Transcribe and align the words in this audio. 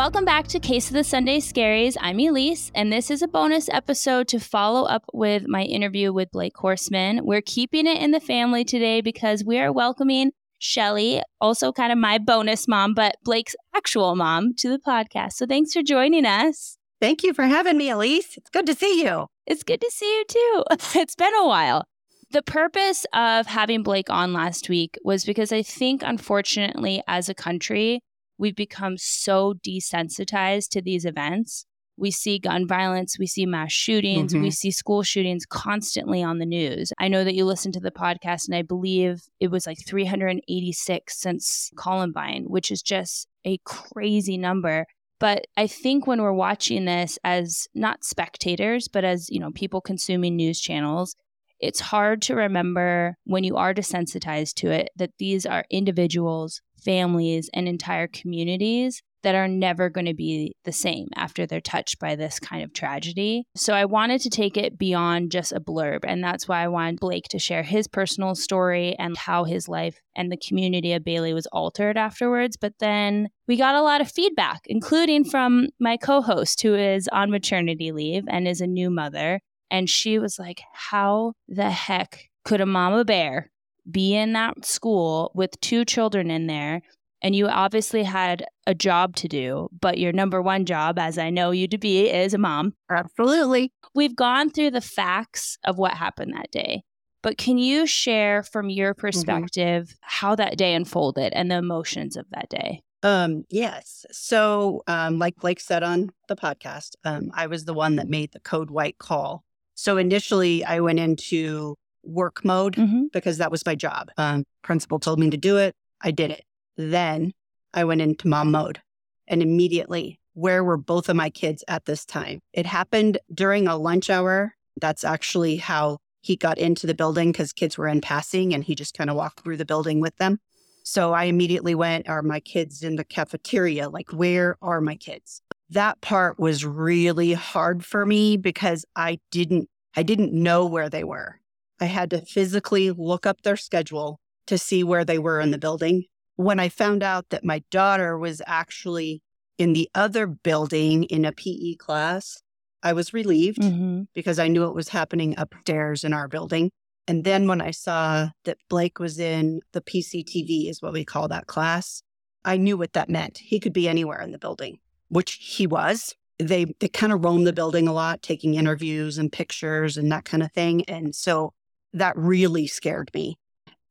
Welcome 0.00 0.24
back 0.24 0.48
to 0.48 0.58
Case 0.58 0.86
of 0.86 0.94
the 0.94 1.04
Sunday 1.04 1.40
Scaries. 1.40 1.94
I'm 2.00 2.16
Elyse, 2.16 2.70
and 2.74 2.90
this 2.90 3.10
is 3.10 3.20
a 3.20 3.28
bonus 3.28 3.68
episode 3.68 4.28
to 4.28 4.40
follow 4.40 4.86
up 4.86 5.04
with 5.12 5.46
my 5.46 5.64
interview 5.64 6.10
with 6.10 6.30
Blake 6.30 6.54
Horstmann. 6.54 7.20
We're 7.20 7.42
keeping 7.42 7.86
it 7.86 7.98
in 7.98 8.10
the 8.10 8.18
family 8.18 8.64
today 8.64 9.02
because 9.02 9.44
we 9.44 9.58
are 9.58 9.70
welcoming 9.70 10.32
Shelly, 10.58 11.20
also 11.38 11.70
kind 11.70 11.92
of 11.92 11.98
my 11.98 12.16
bonus 12.16 12.66
mom, 12.66 12.94
but 12.94 13.16
Blake's 13.24 13.54
actual 13.76 14.16
mom, 14.16 14.54
to 14.60 14.70
the 14.70 14.78
podcast. 14.78 15.32
So 15.32 15.44
thanks 15.44 15.74
for 15.74 15.82
joining 15.82 16.24
us. 16.24 16.78
Thank 16.98 17.22
you 17.22 17.34
for 17.34 17.44
having 17.44 17.76
me, 17.76 17.88
Elyse. 17.88 18.38
It's 18.38 18.48
good 18.50 18.64
to 18.68 18.74
see 18.74 19.04
you. 19.04 19.26
It's 19.44 19.62
good 19.62 19.82
to 19.82 19.90
see 19.90 20.10
you 20.10 20.24
too. 20.26 20.64
It's 20.98 21.14
been 21.14 21.34
a 21.34 21.46
while. 21.46 21.84
The 22.30 22.40
purpose 22.40 23.04
of 23.12 23.48
having 23.48 23.82
Blake 23.82 24.08
on 24.08 24.32
last 24.32 24.70
week 24.70 24.96
was 25.04 25.26
because 25.26 25.52
I 25.52 25.60
think, 25.60 26.02
unfortunately, 26.02 27.02
as 27.06 27.28
a 27.28 27.34
country, 27.34 28.00
we've 28.40 28.56
become 28.56 28.96
so 28.96 29.54
desensitized 29.62 30.70
to 30.70 30.80
these 30.80 31.04
events. 31.04 31.66
We 31.98 32.10
see 32.10 32.38
gun 32.38 32.66
violence, 32.66 33.18
we 33.18 33.26
see 33.26 33.44
mass 33.44 33.70
shootings, 33.70 34.32
mm-hmm. 34.32 34.42
we 34.42 34.50
see 34.50 34.70
school 34.70 35.02
shootings 35.02 35.44
constantly 35.44 36.22
on 36.22 36.38
the 36.38 36.46
news. 36.46 36.94
I 36.98 37.08
know 37.08 37.22
that 37.22 37.34
you 37.34 37.44
listened 37.44 37.74
to 37.74 37.80
the 37.80 37.90
podcast, 37.90 38.48
and 38.48 38.56
I 38.56 38.62
believe 38.62 39.20
it 39.38 39.50
was 39.50 39.66
like 39.66 39.76
386 39.86 41.20
since 41.20 41.70
Columbine, 41.76 42.44
which 42.44 42.70
is 42.70 42.80
just 42.80 43.28
a 43.44 43.58
crazy 43.66 44.38
number. 44.38 44.86
But 45.18 45.44
I 45.58 45.66
think 45.66 46.06
when 46.06 46.22
we're 46.22 46.32
watching 46.32 46.86
this 46.86 47.18
as 47.22 47.68
not 47.74 48.04
spectators, 48.04 48.88
but 48.88 49.04
as, 49.04 49.28
you 49.28 49.38
know, 49.38 49.50
people 49.50 49.82
consuming 49.82 50.36
news 50.36 50.58
channels, 50.58 51.14
it's 51.60 51.80
hard 51.80 52.22
to 52.22 52.34
remember 52.34 53.16
when 53.24 53.44
you 53.44 53.56
are 53.56 53.74
desensitized 53.74 54.54
to 54.54 54.70
it 54.70 54.88
that 54.96 55.10
these 55.18 55.44
are 55.44 55.66
individuals, 55.70 56.62
families, 56.80 57.48
and 57.54 57.68
entire 57.68 58.08
communities 58.08 59.02
that 59.22 59.34
are 59.34 59.48
never 59.48 59.88
going 59.88 60.06
to 60.06 60.14
be 60.14 60.54
the 60.64 60.72
same 60.72 61.08
after 61.14 61.46
they're 61.46 61.60
touched 61.60 61.98
by 61.98 62.16
this 62.16 62.38
kind 62.38 62.62
of 62.62 62.72
tragedy. 62.72 63.44
So 63.54 63.74
I 63.74 63.84
wanted 63.84 64.20
to 64.22 64.30
take 64.30 64.56
it 64.56 64.78
beyond 64.78 65.30
just 65.30 65.52
a 65.52 65.60
blurb. 65.60 66.00
And 66.04 66.22
that's 66.22 66.48
why 66.48 66.62
I 66.62 66.68
wanted 66.68 67.00
Blake 67.00 67.28
to 67.28 67.38
share 67.38 67.62
his 67.62 67.86
personal 67.86 68.34
story 68.34 68.96
and 68.98 69.16
how 69.16 69.44
his 69.44 69.68
life 69.68 70.00
and 70.16 70.30
the 70.30 70.38
community 70.38 70.92
of 70.92 71.04
Bailey 71.04 71.34
was 71.34 71.46
altered 71.46 71.96
afterwards. 71.96 72.56
But 72.56 72.74
then 72.80 73.28
we 73.46 73.56
got 73.56 73.74
a 73.74 73.82
lot 73.82 74.00
of 74.00 74.10
feedback, 74.10 74.62
including 74.66 75.24
from 75.24 75.68
my 75.78 75.96
co 75.96 76.22
host, 76.22 76.62
who 76.62 76.74
is 76.74 77.08
on 77.12 77.30
maternity 77.30 77.92
leave 77.92 78.24
and 78.28 78.48
is 78.48 78.60
a 78.60 78.66
new 78.66 78.90
mother. 78.90 79.40
And 79.70 79.88
she 79.88 80.18
was 80.18 80.38
like, 80.38 80.62
How 80.72 81.34
the 81.48 81.70
heck 81.70 82.30
could 82.44 82.60
a 82.60 82.66
mama 82.66 83.04
bear 83.04 83.50
be 83.90 84.14
in 84.14 84.32
that 84.34 84.64
school 84.64 85.30
with 85.34 85.60
two 85.60 85.84
children 85.84 86.30
in 86.30 86.46
there? 86.46 86.82
And 87.22 87.36
you 87.36 87.48
obviously 87.48 88.02
had 88.02 88.46
a 88.66 88.74
job 88.74 89.14
to 89.16 89.28
do, 89.28 89.68
but 89.78 89.98
your 89.98 90.12
number 90.12 90.40
one 90.40 90.64
job, 90.64 90.98
as 90.98 91.18
I 91.18 91.28
know 91.28 91.50
you 91.50 91.68
to 91.68 91.76
be, 91.76 92.08
is 92.08 92.32
a 92.32 92.38
mom. 92.38 92.74
Absolutely. 92.90 93.72
We've 93.94 94.16
gone 94.16 94.50
through 94.50 94.70
the 94.70 94.80
facts 94.80 95.58
of 95.64 95.76
what 95.76 95.92
happened 95.92 96.32
that 96.34 96.50
day. 96.50 96.82
But 97.22 97.36
can 97.36 97.58
you 97.58 97.86
share 97.86 98.42
from 98.42 98.70
your 98.70 98.94
mm-hmm. 98.94 99.00
perspective 99.00 99.88
mm-hmm. 99.88 99.98
how 100.00 100.34
that 100.36 100.56
day 100.56 100.74
unfolded 100.74 101.34
and 101.34 101.50
the 101.50 101.56
emotions 101.56 102.16
of 102.16 102.24
that 102.30 102.48
day? 102.48 102.82
Um, 103.02 103.44
yes. 103.50 104.06
So, 104.10 104.82
um, 104.86 105.18
like 105.18 105.36
Blake 105.36 105.60
said 105.60 105.82
on 105.82 106.10
the 106.28 106.36
podcast, 106.36 106.96
um, 107.04 107.30
I 107.34 107.46
was 107.48 107.66
the 107.66 107.74
one 107.74 107.96
that 107.96 108.08
made 108.08 108.32
the 108.32 108.40
code 108.40 108.70
white 108.70 108.98
call 108.98 109.44
so 109.80 109.96
initially, 109.96 110.62
I 110.62 110.80
went 110.80 110.98
into 110.98 111.74
work 112.02 112.44
mode 112.44 112.76
mm-hmm. 112.76 113.04
because 113.12 113.38
that 113.38 113.50
was 113.50 113.64
my 113.64 113.74
job. 113.74 114.10
Um, 114.16 114.44
principal 114.62 114.98
told 114.98 115.18
me 115.18 115.30
to 115.30 115.36
do 115.36 115.56
it. 115.56 115.74
I 116.00 116.10
did 116.10 116.30
it. 116.30 116.44
Then 116.76 117.32
I 117.74 117.84
went 117.84 118.00
into 118.00 118.28
mom 118.28 118.50
mode 118.50 118.80
and 119.28 119.42
immediately, 119.42 120.18
where 120.34 120.64
were 120.64 120.76
both 120.76 121.08
of 121.08 121.16
my 121.16 121.30
kids 121.30 121.64
at 121.68 121.84
this 121.84 122.04
time? 122.04 122.40
It 122.52 122.66
happened 122.66 123.18
during 123.32 123.66
a 123.66 123.76
lunch 123.76 124.10
hour. 124.10 124.54
That's 124.80 125.04
actually 125.04 125.56
how 125.56 125.98
he 126.22 126.36
got 126.36 126.58
into 126.58 126.86
the 126.86 126.94
building 126.94 127.32
because 127.32 127.52
kids 127.52 127.76
were 127.76 127.88
in 127.88 128.00
passing 128.00 128.54
and 128.54 128.64
he 128.64 128.74
just 128.74 128.96
kind 128.96 129.10
of 129.10 129.16
walked 129.16 129.40
through 129.40 129.56
the 129.56 129.64
building 129.64 130.00
with 130.00 130.16
them. 130.16 130.38
So 130.82 131.12
I 131.12 131.24
immediately 131.24 131.74
went, 131.74 132.08
Are 132.08 132.22
my 132.22 132.40
kids 132.40 132.82
in 132.82 132.96
the 132.96 133.04
cafeteria? 133.04 133.88
Like, 133.88 134.12
where 134.12 134.56
are 134.62 134.80
my 134.80 134.96
kids? 134.96 135.42
that 135.70 136.00
part 136.00 136.38
was 136.38 136.64
really 136.64 137.32
hard 137.32 137.84
for 137.84 138.04
me 138.04 138.36
because 138.36 138.84
I 138.94 139.18
didn't 139.30 139.68
I 139.96 140.02
didn't 140.02 140.32
know 140.32 140.66
where 140.66 140.88
they 140.88 141.02
were. 141.02 141.39
I 141.80 141.86
had 141.86 142.10
to 142.10 142.24
physically 142.24 142.90
look 142.90 143.26
up 143.26 143.42
their 143.42 143.56
schedule 143.56 144.20
to 144.46 144.58
see 144.58 144.84
where 144.84 145.04
they 145.04 145.18
were 145.18 145.40
in 145.40 145.50
the 145.50 145.58
building. 145.58 146.04
When 146.36 146.60
I 146.60 146.68
found 146.68 147.02
out 147.02 147.30
that 147.30 147.44
my 147.44 147.62
daughter 147.70 148.18
was 148.18 148.42
actually 148.46 149.22
in 149.58 149.72
the 149.72 149.88
other 149.94 150.26
building 150.26 151.04
in 151.04 151.24
a 151.24 151.32
PE 151.32 151.74
class, 151.74 152.42
I 152.82 152.92
was 152.92 153.12
relieved 153.12 153.58
mm-hmm. 153.58 154.02
because 154.14 154.38
I 154.38 154.48
knew 154.48 154.64
it 154.64 154.74
was 154.74 154.88
happening 154.88 155.34
upstairs 155.36 156.02
in 156.02 156.12
our 156.12 156.28
building. 156.28 156.70
And 157.06 157.24
then 157.24 157.46
when 157.46 157.60
I 157.60 157.72
saw 157.72 158.30
that 158.44 158.58
Blake 158.68 158.98
was 158.98 159.18
in 159.18 159.60
the 159.72 159.80
PCTV, 159.80 160.70
is 160.70 160.80
what 160.80 160.92
we 160.92 161.04
call 161.04 161.28
that 161.28 161.46
class, 161.46 162.02
I 162.44 162.56
knew 162.56 162.78
what 162.78 162.94
that 162.94 163.10
meant. 163.10 163.38
He 163.38 163.60
could 163.60 163.72
be 163.72 163.88
anywhere 163.88 164.20
in 164.20 164.32
the 164.32 164.38
building 164.38 164.78
which 165.10 165.32
he 165.40 165.66
was. 165.66 166.14
They 166.38 166.64
they 166.80 166.88
kind 166.88 167.12
of 167.12 167.22
roamed 167.22 167.46
the 167.46 167.52
building 167.52 167.86
a 167.86 167.92
lot, 167.92 168.22
taking 168.22 168.54
interviews 168.54 169.18
and 169.18 169.30
pictures 169.30 169.98
and 169.98 170.10
that 170.10 170.24
kind 170.24 170.42
of 170.42 170.50
thing. 170.52 170.84
And 170.86 171.14
so 171.14 171.52
that 171.92 172.16
really 172.16 172.66
scared 172.66 173.10
me. 173.14 173.38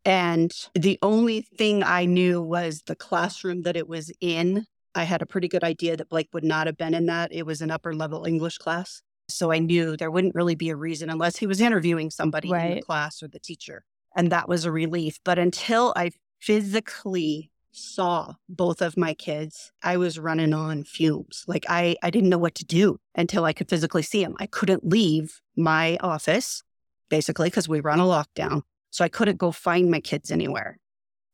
And 0.05 0.51
the 0.73 0.97
only 1.01 1.41
thing 1.41 1.83
I 1.83 2.05
knew 2.05 2.41
was 2.41 2.83
the 2.85 2.95
classroom 2.95 3.63
that 3.63 3.75
it 3.75 3.87
was 3.87 4.11
in. 4.21 4.65
I 4.95 5.03
had 5.03 5.21
a 5.21 5.25
pretty 5.25 5.47
good 5.47 5.63
idea 5.63 5.97
that 5.97 6.09
Blake 6.09 6.29
would 6.33 6.43
not 6.43 6.67
have 6.67 6.77
been 6.77 6.93
in 6.93 7.05
that. 7.07 7.31
It 7.33 7.45
was 7.45 7.61
an 7.61 7.71
upper 7.71 7.93
level 7.93 8.25
English 8.25 8.57
class. 8.57 9.01
So 9.29 9.51
I 9.51 9.59
knew 9.59 9.95
there 9.95 10.09
wouldn't 10.09 10.35
really 10.35 10.55
be 10.55 10.69
a 10.69 10.75
reason 10.75 11.09
unless 11.09 11.37
he 11.37 11.45
was 11.45 11.61
interviewing 11.61 12.09
somebody 12.09 12.49
right. 12.49 12.71
in 12.71 12.75
the 12.77 12.81
class 12.81 13.21
or 13.21 13.27
the 13.27 13.39
teacher. 13.39 13.83
And 14.15 14.31
that 14.31 14.49
was 14.49 14.65
a 14.65 14.71
relief. 14.71 15.19
But 15.23 15.37
until 15.37 15.93
I 15.95 16.11
physically 16.39 17.51
saw 17.71 18.33
both 18.47 18.81
of 18.81 18.97
my 18.97 19.13
kids, 19.13 19.71
I 19.83 19.97
was 19.97 20.17
running 20.17 20.53
on 20.53 20.83
fumes. 20.83 21.43
Like 21.47 21.65
I, 21.69 21.95
I 22.01 22.09
didn't 22.09 22.29
know 22.29 22.37
what 22.37 22.55
to 22.55 22.65
do 22.65 22.99
until 23.15 23.45
I 23.45 23.53
could 23.53 23.69
physically 23.69 24.01
see 24.01 24.23
them. 24.23 24.35
I 24.39 24.47
couldn't 24.47 24.87
leave 24.87 25.39
my 25.55 25.97
office, 26.01 26.63
basically, 27.09 27.49
because 27.49 27.67
we 27.67 27.81
were 27.81 27.91
on 27.91 27.99
a 27.99 28.03
lockdown. 28.03 28.61
So 28.91 29.03
I 29.03 29.09
couldn't 29.09 29.37
go 29.37 29.51
find 29.51 29.91
my 29.91 29.99
kids 29.99 30.31
anywhere. 30.31 30.77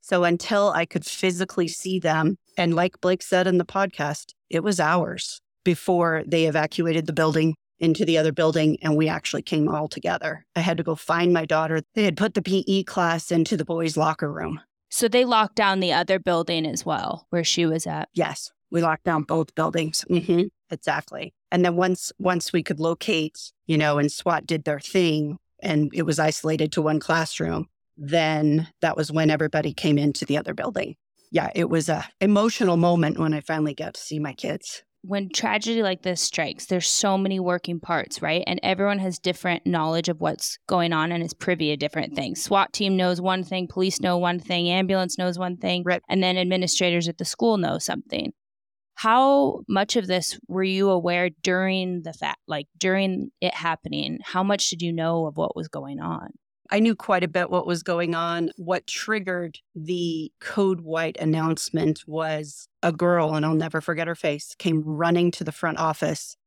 So 0.02 0.24
until 0.24 0.72
I 0.72 0.86
could 0.86 1.06
physically 1.06 1.68
see 1.68 2.00
them, 2.00 2.38
and 2.58 2.76
like 2.76 3.02
Blake 3.02 3.24
said 3.24 3.48
in 3.48 3.58
the 3.58 3.66
podcast, 3.66 4.34
it 4.50 4.64
was 4.64 4.80
hours 4.80 5.42
before 5.64 6.24
they 6.28 6.46
evacuated 6.46 7.08
the 7.08 7.14
building 7.14 7.56
into 7.80 8.06
the 8.06 8.18
other 8.18 8.32
building 8.32 8.78
and 8.82 8.96
we 8.96 9.10
actually 9.10 9.42
came 9.42 9.68
all 9.68 9.88
together. 9.88 10.46
I 10.56 10.62
had 10.62 10.78
to 10.78 10.84
go 10.84 10.96
find 10.96 11.34
my 11.34 11.46
daughter. 11.46 11.82
They 11.94 12.04
had 12.04 12.18
put 12.18 12.34
the 12.34 12.42
PE 12.42 12.84
class 12.84 13.32
into 13.32 13.58
the 13.58 13.66
boys' 13.66 13.98
locker 13.98 14.32
room. 14.32 14.62
So 14.90 15.08
they 15.08 15.26
locked 15.26 15.56
down 15.56 15.80
the 15.80 15.92
other 15.92 16.20
building 16.20 16.66
as 16.66 16.86
well, 16.86 17.28
where 17.30 17.44
she 17.44 17.66
was 17.66 17.86
at. 17.86 18.08
Yes, 18.14 18.52
we 18.72 18.82
locked 18.82 19.04
down 19.04 19.24
both 19.24 19.56
buildings. 19.56 20.06
Mm-hmm. 20.10 20.44
Exactly. 20.70 21.34
And 21.52 21.66
then 21.66 21.76
once 21.76 22.12
once 22.18 22.54
we 22.54 22.64
could 22.64 22.80
locate, 22.80 23.52
you 23.66 23.78
know, 23.78 23.98
and 23.98 24.12
SWAT 24.12 24.46
did 24.46 24.64
their 24.64 24.80
thing, 24.80 25.38
and 25.66 25.92
it 25.94 26.04
was 26.04 26.20
isolated 26.20 26.72
to 26.72 26.82
one 26.82 27.00
classroom, 27.00 27.68
then 27.98 28.68
that 28.82 28.96
was 28.96 29.12
when 29.12 29.30
everybody 29.30 29.74
came 29.74 29.98
into 29.98 30.26
the 30.26 30.38
other 30.38 30.54
building. 30.54 30.96
Yeah, 31.32 31.50
it 31.54 31.70
was 31.70 31.90
a 31.90 32.08
emotional 32.22 32.78
moment 32.78 33.20
when 33.20 33.34
I 33.34 33.42
finally 33.42 33.74
got 33.74 33.96
to 33.96 34.02
see 34.02 34.20
my 34.20 34.34
kids 34.34 34.84
when 35.08 35.30
tragedy 35.30 35.84
like 35.84 36.02
this 36.02 36.22
strikes, 36.22 36.66
there's 36.66 36.88
so 36.88 37.18
many 37.18 37.40
working 37.40 37.80
parts, 37.80 38.22
right? 38.22 38.44
And 38.48 38.60
everyone 38.64 39.00
has 39.00 39.20
different 39.20 39.66
knowledge 39.66 40.10
of 40.10 40.20
what's 40.20 40.58
going 40.68 40.94
on 40.94 41.12
and 41.12 41.24
is 41.24 41.34
privy 41.34 41.68
to 41.68 41.78
different 41.78 42.16
things. 42.16 42.42
SWAT 42.42 42.74
team 42.74 42.98
knows 42.98 43.22
one 43.22 43.44
thing, 43.44 43.68
police 43.68 44.02
know 44.02 44.18
one 44.18 44.40
thing, 44.40 44.68
ambulance 44.68 45.18
knows 45.18 45.38
one 45.38 45.58
thing, 45.58 45.84
right. 45.86 46.02
and 46.10 46.24
then 46.24 46.38
administrators 46.38 47.08
at 47.08 47.18
the 47.18 47.26
school 47.26 47.58
know 47.58 47.78
something. 47.78 48.34
How 48.96 49.62
much 49.68 49.96
of 49.96 50.08
this 50.08 50.40
were 50.48 50.64
you 50.64 50.90
aware 50.90 51.30
during 51.44 52.04
the 52.04 52.14
fact, 52.14 52.40
like 52.48 52.68
during 52.78 53.32
it 53.42 53.54
happening? 53.54 54.20
How 54.24 54.44
much 54.44 54.70
did 54.70 54.82
you 54.82 54.94
know 54.94 55.28
of 55.28 55.38
what 55.38 55.56
was 55.56 55.68
going 55.68 56.00
on? 56.00 56.30
I 56.72 56.80
knew 56.80 56.96
quite 56.96 57.24
a 57.24 57.28
bit 57.28 57.52
what 57.52 57.68
was 57.68 57.84
going 57.84 58.16
on. 58.16 58.50
What 58.58 58.88
triggered 58.88 59.60
the 59.76 60.32
code 60.40 60.82
white 60.82 61.18
announcement 61.20 62.04
was 62.08 62.68
a 62.82 62.92
girl, 62.92 63.36
and 63.36 63.46
I'll 63.46 63.54
never 63.54 63.82
forget 63.82 64.08
her 64.08 64.16
face, 64.16 64.56
came 64.58 64.82
running 64.84 65.30
to 65.32 65.44
the 65.44 65.52
front 65.52 65.78
office 65.78 66.38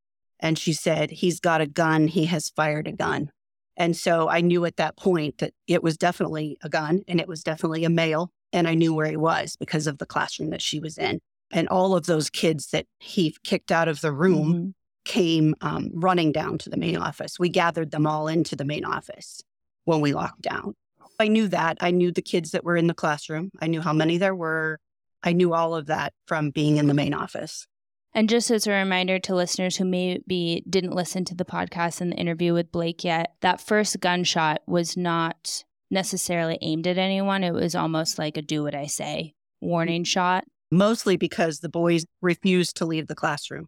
and 0.41 0.59
she 0.59 0.73
said, 0.73 1.11
He's 1.11 1.41
got 1.41 1.61
a 1.61 1.67
gun. 1.67 2.09
He 2.09 2.27
has 2.27 2.49
fired 2.49 2.87
a 2.87 2.93
gun. 2.93 3.31
And 3.77 3.97
so 3.97 4.29
I 4.29 4.41
knew 4.41 4.65
at 4.65 4.77
that 4.77 4.97
point 4.97 5.39
that 5.39 5.55
it 5.67 5.83
was 5.83 5.97
definitely 5.97 6.59
a 6.63 6.69
gun 6.69 7.03
and 7.07 7.21
it 7.21 7.29
was 7.29 7.45
definitely 7.45 7.85
a 7.85 7.91
male. 7.91 8.33
And 8.53 8.67
I 8.67 8.75
knew 8.75 8.95
where 8.95 9.07
he 9.07 9.17
was 9.17 9.57
because 9.57 9.87
of 9.87 9.99
the 9.99 10.07
classroom 10.07 10.51
that 10.51 10.63
she 10.63 10.81
was 10.81 10.99
in. 10.99 11.21
And 11.51 11.69
all 11.69 11.97
of 11.97 12.07
those 12.07 12.31
kids 12.31 12.69
that 12.69 12.87
he 12.99 13.35
kicked 13.43 13.73
out 13.73 13.89
of 13.89 14.01
the 14.01 14.13
room 14.13 14.55
mm-hmm. 14.55 14.69
came 15.05 15.55
um, 15.61 15.91
running 15.95 16.33
down 16.33 16.59
to 16.59 16.71
the 16.71 16.77
main 16.77 16.97
office. 16.97 17.39
We 17.39 17.49
gathered 17.49 17.91
them 17.91 18.07
all 18.07 18.29
into 18.29 18.55
the 18.55 18.65
main 18.65 18.85
office 18.85 19.43
when 19.85 20.01
we 20.01 20.13
locked 20.13 20.43
down. 20.43 20.75
I 21.19 21.29
knew 21.29 21.49
that. 21.49 21.79
I 21.81 21.91
knew 21.91 22.13
the 22.13 22.23
kids 22.23 22.53
that 22.53 22.65
were 22.65 22.77
in 22.77 22.87
the 22.87 22.95
classroom. 22.95 23.51
I 23.61 23.67
knew 23.67 23.81
how 23.81 23.93
many 23.93 24.19
there 24.19 24.35
were. 24.35 24.79
I 25.23 25.33
knew 25.33 25.53
all 25.53 25.75
of 25.75 25.87
that 25.87 26.13
from 26.27 26.51
being 26.51 26.77
in 26.77 26.87
the 26.87 26.95
main 26.95 27.15
office. 27.15 27.67
And 28.15 28.29
just 28.29 28.51
as 28.51 28.67
a 28.67 28.73
reminder 28.73 29.19
to 29.19 29.35
listeners 29.35 29.77
who 29.77 29.85
maybe 29.85 30.65
didn't 30.69 30.95
listen 30.95 31.25
to 31.27 31.35
the 31.35 31.45
podcast 31.45 32.01
and 32.01 32.13
the 32.13 32.17
interview 32.17 32.55
with 32.55 32.73
Blake 32.73 33.05
yet, 33.05 33.35
that 33.41 33.61
first 33.61 34.01
gunshot 34.01 34.63
was 34.67 34.97
not 34.97 35.65
necessarily 35.91 36.59
aimed 36.63 36.87
at 36.87 36.99
anyone. 36.99 37.45
It 37.45 37.53
was 37.53 37.75
almost 37.75 38.19
like 38.19 38.37
a 38.37 38.43
do 38.43 38.63
what 38.63 38.75
I 38.75 38.87
say 38.87 39.35
warning 39.61 40.05
shot. 40.05 40.45
Mostly 40.71 41.17
because 41.17 41.61
the 41.61 41.69
boys 41.69 42.05
refused 42.21 42.77
to 42.77 42.87
leave 42.87 43.07
the 43.07 43.15
classroom. 43.15 43.67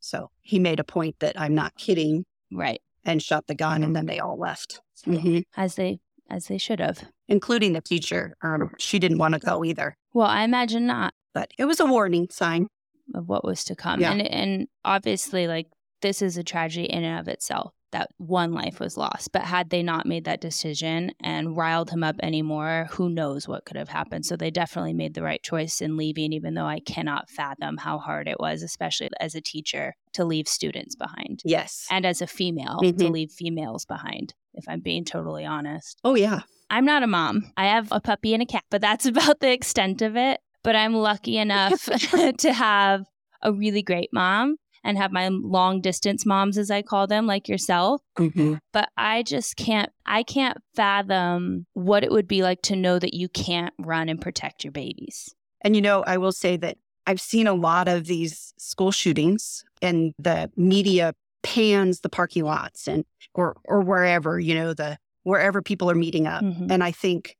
So 0.00 0.30
he 0.40 0.58
made 0.58 0.80
a 0.80 0.84
point 0.84 1.16
that 1.20 1.40
I'm 1.40 1.54
not 1.54 1.76
kidding. 1.76 2.24
Right. 2.52 2.80
And 3.04 3.22
shot 3.22 3.46
the 3.46 3.54
gun 3.54 3.82
and 3.82 3.94
then 3.94 4.06
they 4.06 4.18
all 4.18 4.38
left. 4.38 4.80
Mm-hmm. 5.06 5.40
As 5.56 5.76
they 5.76 6.00
as 6.28 6.46
they 6.46 6.58
should 6.58 6.80
have. 6.80 7.04
Including 7.28 7.72
the 7.72 7.80
teacher. 7.80 8.36
Um, 8.42 8.70
she 8.78 8.98
didn't 8.98 9.18
want 9.18 9.34
to 9.34 9.40
go 9.40 9.64
either. 9.64 9.96
Well, 10.12 10.28
I 10.28 10.42
imagine 10.42 10.86
not. 10.86 11.14
But 11.34 11.50
it 11.58 11.64
was 11.64 11.80
a 11.80 11.86
warning 11.86 12.28
sign 12.30 12.68
of 13.14 13.28
what 13.28 13.44
was 13.44 13.64
to 13.64 13.76
come. 13.76 14.00
Yeah. 14.00 14.12
And 14.12 14.22
and 14.22 14.68
obviously 14.84 15.46
like 15.46 15.68
this 16.02 16.22
is 16.22 16.36
a 16.36 16.44
tragedy 16.44 16.86
in 16.86 17.04
and 17.04 17.20
of 17.20 17.28
itself 17.28 17.72
that 17.92 18.10
one 18.18 18.52
life 18.52 18.80
was 18.80 18.96
lost. 18.96 19.32
But 19.32 19.42
had 19.42 19.70
they 19.70 19.82
not 19.82 20.06
made 20.06 20.24
that 20.24 20.40
decision 20.40 21.12
and 21.20 21.56
riled 21.56 21.90
him 21.90 22.02
up 22.02 22.16
anymore, 22.22 22.88
who 22.90 23.08
knows 23.08 23.48
what 23.48 23.64
could 23.64 23.76
have 23.76 23.88
happened. 23.88 24.26
So 24.26 24.36
they 24.36 24.50
definitely 24.50 24.94
made 24.94 25.14
the 25.14 25.22
right 25.22 25.42
choice 25.42 25.80
in 25.80 25.96
leaving, 25.96 26.32
even 26.32 26.54
though 26.54 26.66
I 26.66 26.80
cannot 26.80 27.30
fathom 27.30 27.76
how 27.76 27.98
hard 27.98 28.28
it 28.28 28.40
was, 28.40 28.62
especially 28.62 29.10
as 29.20 29.34
a 29.34 29.40
teacher, 29.40 29.94
to 30.14 30.24
leave 30.24 30.48
students 30.48 30.96
behind. 30.96 31.42
Yes. 31.44 31.86
And 31.90 32.06
as 32.06 32.22
a 32.22 32.26
female, 32.26 32.78
mm-hmm. 32.82 32.98
to 32.98 33.08
leave 33.08 33.32
females 33.32 33.84
behind, 33.84 34.34
if 34.54 34.64
I'm 34.68 34.80
being 34.80 35.04
totally 35.04 35.44
honest. 35.44 36.00
Oh, 36.04 36.14
yeah. 36.14 36.42
I'm 36.70 36.84
not 36.84 37.02
a 37.02 37.08
mom. 37.08 37.52
I 37.56 37.66
have 37.66 37.88
a 37.90 38.00
puppy 38.00 38.32
and 38.32 38.42
a 38.42 38.46
cat, 38.46 38.64
but 38.70 38.80
that's 38.80 39.06
about 39.06 39.40
the 39.40 39.52
extent 39.52 40.02
of 40.02 40.16
it. 40.16 40.40
But 40.62 40.76
I'm 40.76 40.94
lucky 40.94 41.38
enough 41.38 41.84
to 42.38 42.52
have 42.52 43.04
a 43.42 43.52
really 43.52 43.82
great 43.82 44.10
mom 44.12 44.56
and 44.82 44.96
have 44.98 45.12
my 45.12 45.28
long 45.28 45.80
distance 45.80 46.24
moms, 46.24 46.56
as 46.58 46.70
I 46.70 46.82
call 46.82 47.06
them, 47.06 47.26
like 47.26 47.48
yourself. 47.48 48.02
Mm-hmm. 48.18 48.54
But 48.72 48.88
I 48.96 49.22
just 49.22 49.56
can't, 49.56 49.90
I 50.06 50.22
can't 50.22 50.58
fathom 50.74 51.66
what 51.74 52.04
it 52.04 52.10
would 52.10 52.28
be 52.28 52.42
like 52.42 52.62
to 52.62 52.76
know 52.76 52.98
that 52.98 53.14
you 53.14 53.28
can't 53.28 53.74
run 53.78 54.08
and 54.08 54.20
protect 54.20 54.64
your 54.64 54.72
babies. 54.72 55.34
And, 55.62 55.76
you 55.76 55.82
know, 55.82 56.02
I 56.06 56.16
will 56.16 56.32
say 56.32 56.56
that 56.56 56.78
I've 57.06 57.20
seen 57.20 57.46
a 57.46 57.54
lot 57.54 57.88
of 57.88 58.06
these 58.06 58.54
school 58.58 58.92
shootings 58.92 59.64
and 59.82 60.12
the 60.18 60.50
media 60.56 61.14
pans 61.42 62.00
the 62.00 62.08
parking 62.08 62.44
lots 62.44 62.86
and 62.86 63.04
or 63.34 63.56
or 63.64 63.80
wherever, 63.80 64.38
you 64.38 64.54
know, 64.54 64.74
the 64.74 64.98
wherever 65.22 65.62
people 65.62 65.90
are 65.90 65.94
meeting 65.94 66.26
up. 66.26 66.42
Mm-hmm. 66.42 66.70
And 66.70 66.84
I 66.84 66.92
think 66.92 67.36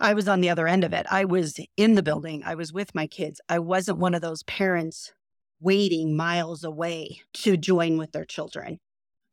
I 0.00 0.14
was 0.14 0.28
on 0.28 0.40
the 0.40 0.50
other 0.50 0.68
end 0.68 0.84
of 0.84 0.92
it. 0.92 1.06
I 1.10 1.24
was 1.24 1.58
in 1.76 1.94
the 1.94 2.02
building. 2.02 2.42
I 2.44 2.54
was 2.54 2.72
with 2.72 2.94
my 2.94 3.06
kids. 3.06 3.40
I 3.48 3.58
wasn't 3.58 3.98
one 3.98 4.14
of 4.14 4.22
those 4.22 4.42
parents 4.44 5.12
waiting 5.60 6.16
miles 6.16 6.64
away 6.64 7.20
to 7.34 7.56
join 7.56 7.98
with 7.98 8.12
their 8.12 8.24
children. 8.24 8.78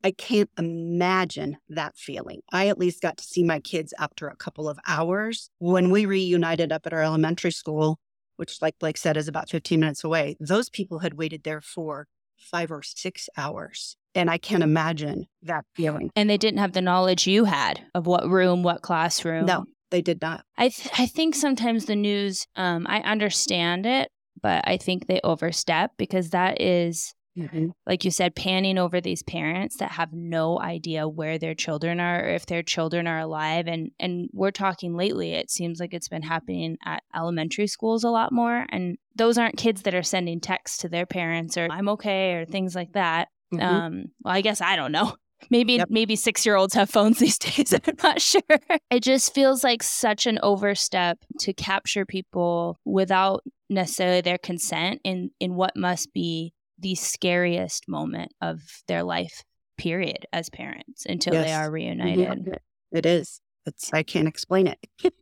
I 0.03 0.11
can't 0.11 0.49
imagine 0.57 1.57
that 1.69 1.97
feeling. 1.97 2.41
I 2.51 2.67
at 2.67 2.77
least 2.77 3.01
got 3.01 3.17
to 3.17 3.23
see 3.23 3.43
my 3.43 3.59
kids 3.59 3.93
after 3.97 4.27
a 4.27 4.35
couple 4.35 4.69
of 4.69 4.77
hours. 4.87 5.49
When 5.57 5.89
we 5.89 6.05
reunited 6.05 6.71
up 6.71 6.85
at 6.85 6.93
our 6.93 7.01
elementary 7.01 7.51
school, 7.51 7.97
which, 8.35 8.61
like 8.61 8.77
Blake 8.79 8.97
said, 8.97 9.17
is 9.17 9.27
about 9.27 9.49
15 9.49 9.79
minutes 9.79 10.03
away, 10.03 10.37
those 10.39 10.69
people 10.69 10.99
had 10.99 11.15
waited 11.15 11.43
there 11.43 11.61
for 11.61 12.07
five 12.37 12.71
or 12.71 12.83
six 12.83 13.29
hours. 13.35 13.97
And 14.13 14.29
I 14.29 14.37
can't 14.37 14.63
imagine 14.63 15.25
that 15.41 15.65
feeling. 15.75 16.11
And 16.15 16.29
they 16.29 16.37
didn't 16.37 16.59
have 16.59 16.73
the 16.73 16.81
knowledge 16.81 17.27
you 17.27 17.45
had 17.45 17.81
of 17.95 18.05
what 18.05 18.29
room, 18.29 18.63
what 18.63 18.81
classroom. 18.81 19.45
No, 19.45 19.65
they 19.89 20.01
did 20.01 20.21
not. 20.21 20.45
I, 20.57 20.69
th- 20.69 20.89
I 20.99 21.05
think 21.05 21.35
sometimes 21.35 21.85
the 21.85 21.95
news, 21.95 22.45
um, 22.55 22.85
I 22.87 22.99
understand 22.99 23.85
it, 23.85 24.09
but 24.45 24.61
I 24.67 24.77
think 24.77 25.07
they 25.07 25.19
overstep 25.23 25.93
because 25.97 26.29
that 26.29 26.61
is, 26.61 27.15
mm-hmm. 27.35 27.69
like 27.87 28.05
you 28.05 28.11
said, 28.11 28.35
panning 28.35 28.77
over 28.77 29.01
these 29.01 29.23
parents 29.23 29.77
that 29.77 29.93
have 29.93 30.13
no 30.13 30.59
idea 30.61 31.07
where 31.07 31.39
their 31.39 31.55
children 31.55 31.99
are 31.99 32.23
or 32.23 32.27
if 32.27 32.45
their 32.45 32.61
children 32.61 33.07
are 33.07 33.17
alive. 33.17 33.65
And 33.65 33.89
and 33.99 34.29
we're 34.33 34.51
talking 34.51 34.95
lately, 34.95 35.31
it 35.31 35.49
seems 35.49 35.79
like 35.79 35.95
it's 35.95 36.09
been 36.09 36.21
happening 36.21 36.77
at 36.85 37.01
elementary 37.15 37.65
schools 37.65 38.03
a 38.03 38.11
lot 38.11 38.31
more. 38.31 38.67
And 38.69 38.99
those 39.15 39.39
aren't 39.39 39.57
kids 39.57 39.81
that 39.81 39.95
are 39.95 40.03
sending 40.03 40.39
texts 40.39 40.77
to 40.81 40.89
their 40.89 41.07
parents 41.07 41.57
or 41.57 41.67
I'm 41.71 41.89
okay 41.89 42.35
or 42.35 42.45
things 42.45 42.75
like 42.75 42.93
that. 42.93 43.29
Mm-hmm. 43.51 43.65
Um, 43.65 44.03
well, 44.23 44.35
I 44.35 44.41
guess 44.41 44.61
I 44.61 44.75
don't 44.75 44.91
know. 44.91 45.15
Maybe 45.49 45.73
yep. 45.73 45.89
maybe 45.89 46.15
six 46.15 46.45
year 46.45 46.55
olds 46.55 46.73
have 46.73 46.89
phones 46.89 47.19
these 47.19 47.37
days. 47.37 47.73
I'm 47.73 47.95
not 48.01 48.21
sure. 48.21 48.41
It 48.89 49.03
just 49.03 49.33
feels 49.33 49.63
like 49.63 49.83
such 49.83 50.25
an 50.25 50.39
overstep 50.41 51.19
to 51.39 51.53
capture 51.53 52.05
people 52.05 52.79
without 52.85 53.43
necessarily 53.69 54.21
their 54.21 54.37
consent 54.37 55.01
in 55.03 55.31
in 55.39 55.55
what 55.55 55.75
must 55.75 56.13
be 56.13 56.53
the 56.79 56.95
scariest 56.95 57.87
moment 57.87 58.31
of 58.41 58.61
their 58.87 59.03
life 59.03 59.43
period 59.77 60.25
as 60.31 60.49
parents 60.49 61.05
until 61.05 61.33
yes. 61.33 61.45
they 61.45 61.53
are 61.53 61.71
reunited. 61.71 62.45
Mm-hmm. 62.45 62.53
It 62.91 63.05
is. 63.05 63.41
It's 63.65 63.91
I 63.93 64.03
can't 64.03 64.27
explain 64.27 64.67
it. 64.67 64.79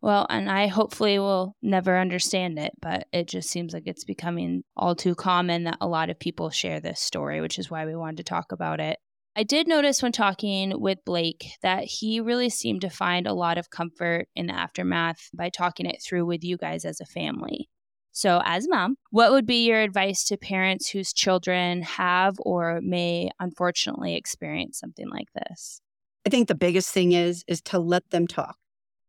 well, 0.00 0.26
and 0.30 0.50
I 0.50 0.68
hopefully 0.68 1.18
will 1.18 1.56
never 1.62 1.98
understand 1.98 2.58
it, 2.58 2.72
but 2.80 3.08
it 3.12 3.26
just 3.26 3.50
seems 3.50 3.72
like 3.72 3.84
it's 3.86 4.04
becoming 4.04 4.62
all 4.76 4.94
too 4.94 5.14
common 5.14 5.64
that 5.64 5.78
a 5.80 5.88
lot 5.88 6.10
of 6.10 6.18
people 6.18 6.50
share 6.50 6.80
this 6.80 7.00
story, 7.00 7.40
which 7.40 7.58
is 7.58 7.70
why 7.70 7.84
we 7.84 7.96
wanted 7.96 8.18
to 8.18 8.24
talk 8.24 8.52
about 8.52 8.80
it. 8.80 8.98
I 9.36 9.44
did 9.44 9.68
notice 9.68 10.02
when 10.02 10.12
talking 10.12 10.80
with 10.80 11.04
Blake 11.04 11.52
that 11.62 11.84
he 11.84 12.20
really 12.20 12.50
seemed 12.50 12.80
to 12.80 12.90
find 12.90 13.26
a 13.26 13.34
lot 13.34 13.56
of 13.56 13.70
comfort 13.70 14.28
in 14.34 14.46
the 14.46 14.54
aftermath 14.54 15.30
by 15.32 15.48
talking 15.48 15.86
it 15.86 16.02
through 16.02 16.26
with 16.26 16.42
you 16.42 16.56
guys 16.56 16.84
as 16.84 17.00
a 17.00 17.06
family. 17.06 17.68
So, 18.10 18.42
as 18.44 18.66
mom, 18.68 18.96
what 19.10 19.30
would 19.30 19.46
be 19.46 19.64
your 19.64 19.80
advice 19.80 20.24
to 20.24 20.36
parents 20.36 20.88
whose 20.90 21.12
children 21.12 21.82
have 21.82 22.34
or 22.40 22.80
may 22.82 23.30
unfortunately 23.38 24.16
experience 24.16 24.80
something 24.80 25.08
like 25.08 25.28
this? 25.34 25.80
I 26.26 26.30
think 26.30 26.48
the 26.48 26.56
biggest 26.56 26.90
thing 26.90 27.12
is 27.12 27.44
is 27.46 27.60
to 27.62 27.78
let 27.78 28.10
them 28.10 28.26
talk. 28.26 28.56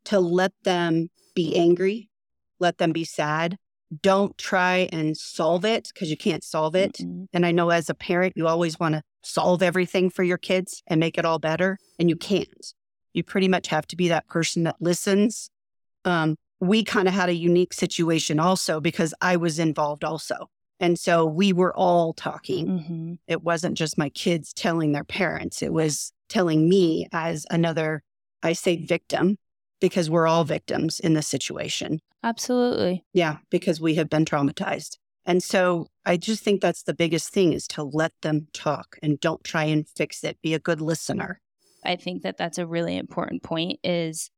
To 0.05 0.19
let 0.19 0.51
them 0.63 1.09
be 1.33 1.57
angry, 1.57 2.09
let 2.59 2.77
them 2.77 2.91
be 2.91 3.03
sad, 3.03 3.57
don't 4.03 4.37
try 4.37 4.87
and 4.91 5.17
solve 5.17 5.65
it 5.65 5.89
because 5.93 6.11
you 6.11 6.17
can't 6.17 6.43
solve 6.43 6.75
it. 6.75 6.93
Mm-hmm. 6.93 7.23
And 7.33 7.45
I 7.45 7.51
know 7.51 7.71
as 7.71 7.89
a 7.89 7.95
parent, 7.95 8.33
you 8.35 8.47
always 8.47 8.79
want 8.79 8.95
to 8.95 9.01
solve 9.21 9.61
everything 9.61 10.09
for 10.09 10.23
your 10.23 10.37
kids 10.37 10.81
and 10.87 10.99
make 10.99 11.17
it 11.17 11.25
all 11.25 11.39
better, 11.39 11.77
and 11.97 12.09
you 12.09 12.15
can't. 12.15 12.73
You 13.13 13.23
pretty 13.23 13.47
much 13.47 13.67
have 13.67 13.87
to 13.87 13.95
be 13.95 14.07
that 14.09 14.27
person 14.27 14.63
that 14.63 14.75
listens. 14.79 15.49
Um, 16.05 16.35
we 16.59 16.83
kind 16.83 17.07
of 17.07 17.13
had 17.13 17.29
a 17.29 17.33
unique 17.33 17.73
situation 17.73 18.39
also 18.39 18.79
because 18.79 19.13
I 19.21 19.37
was 19.37 19.59
involved 19.59 20.03
also. 20.03 20.49
And 20.79 20.97
so 20.97 21.25
we 21.25 21.51
were 21.51 21.75
all 21.75 22.13
talking. 22.13 22.67
Mm-hmm. 22.67 23.13
It 23.27 23.43
wasn't 23.43 23.77
just 23.77 23.97
my 23.97 24.09
kids 24.09 24.53
telling 24.53 24.91
their 24.91 25.03
parents, 25.03 25.61
it 25.61 25.73
was 25.73 26.13
telling 26.29 26.69
me 26.69 27.07
as 27.11 27.45
another, 27.49 28.03
I 28.43 28.53
say 28.53 28.77
victim, 28.77 29.37
because 29.81 30.09
we're 30.09 30.27
all 30.27 30.43
victims 30.43 30.99
in 30.99 31.13
this 31.13 31.27
situation. 31.27 31.99
Absolutely. 32.23 33.03
Yeah, 33.13 33.37
because 33.49 33.81
we 33.81 33.95
have 33.95 34.09
been 34.09 34.25
traumatized. 34.25 34.97
And 35.29 35.43
so 35.43 35.85
I 36.07 36.17
just 36.17 36.43
think 36.43 36.59
that's 36.59 36.81
the 36.81 36.93
biggest 36.95 37.31
thing 37.31 37.53
is 37.53 37.67
to 37.67 37.83
let 37.83 38.13
them 38.23 38.47
talk 38.51 38.97
and 39.03 39.19
don't 39.19 39.43
try 39.43 39.65
and 39.65 39.87
fix 39.87 40.23
it. 40.23 40.41
Be 40.41 40.55
a 40.55 40.59
good 40.59 40.81
listener. 40.81 41.39
I 41.85 41.97
think 41.97 42.23
that 42.23 42.37
that's 42.37 42.57
a 42.57 42.65
really 42.65 42.97
important 42.97 43.43
point 43.43 43.77
is 43.83 44.31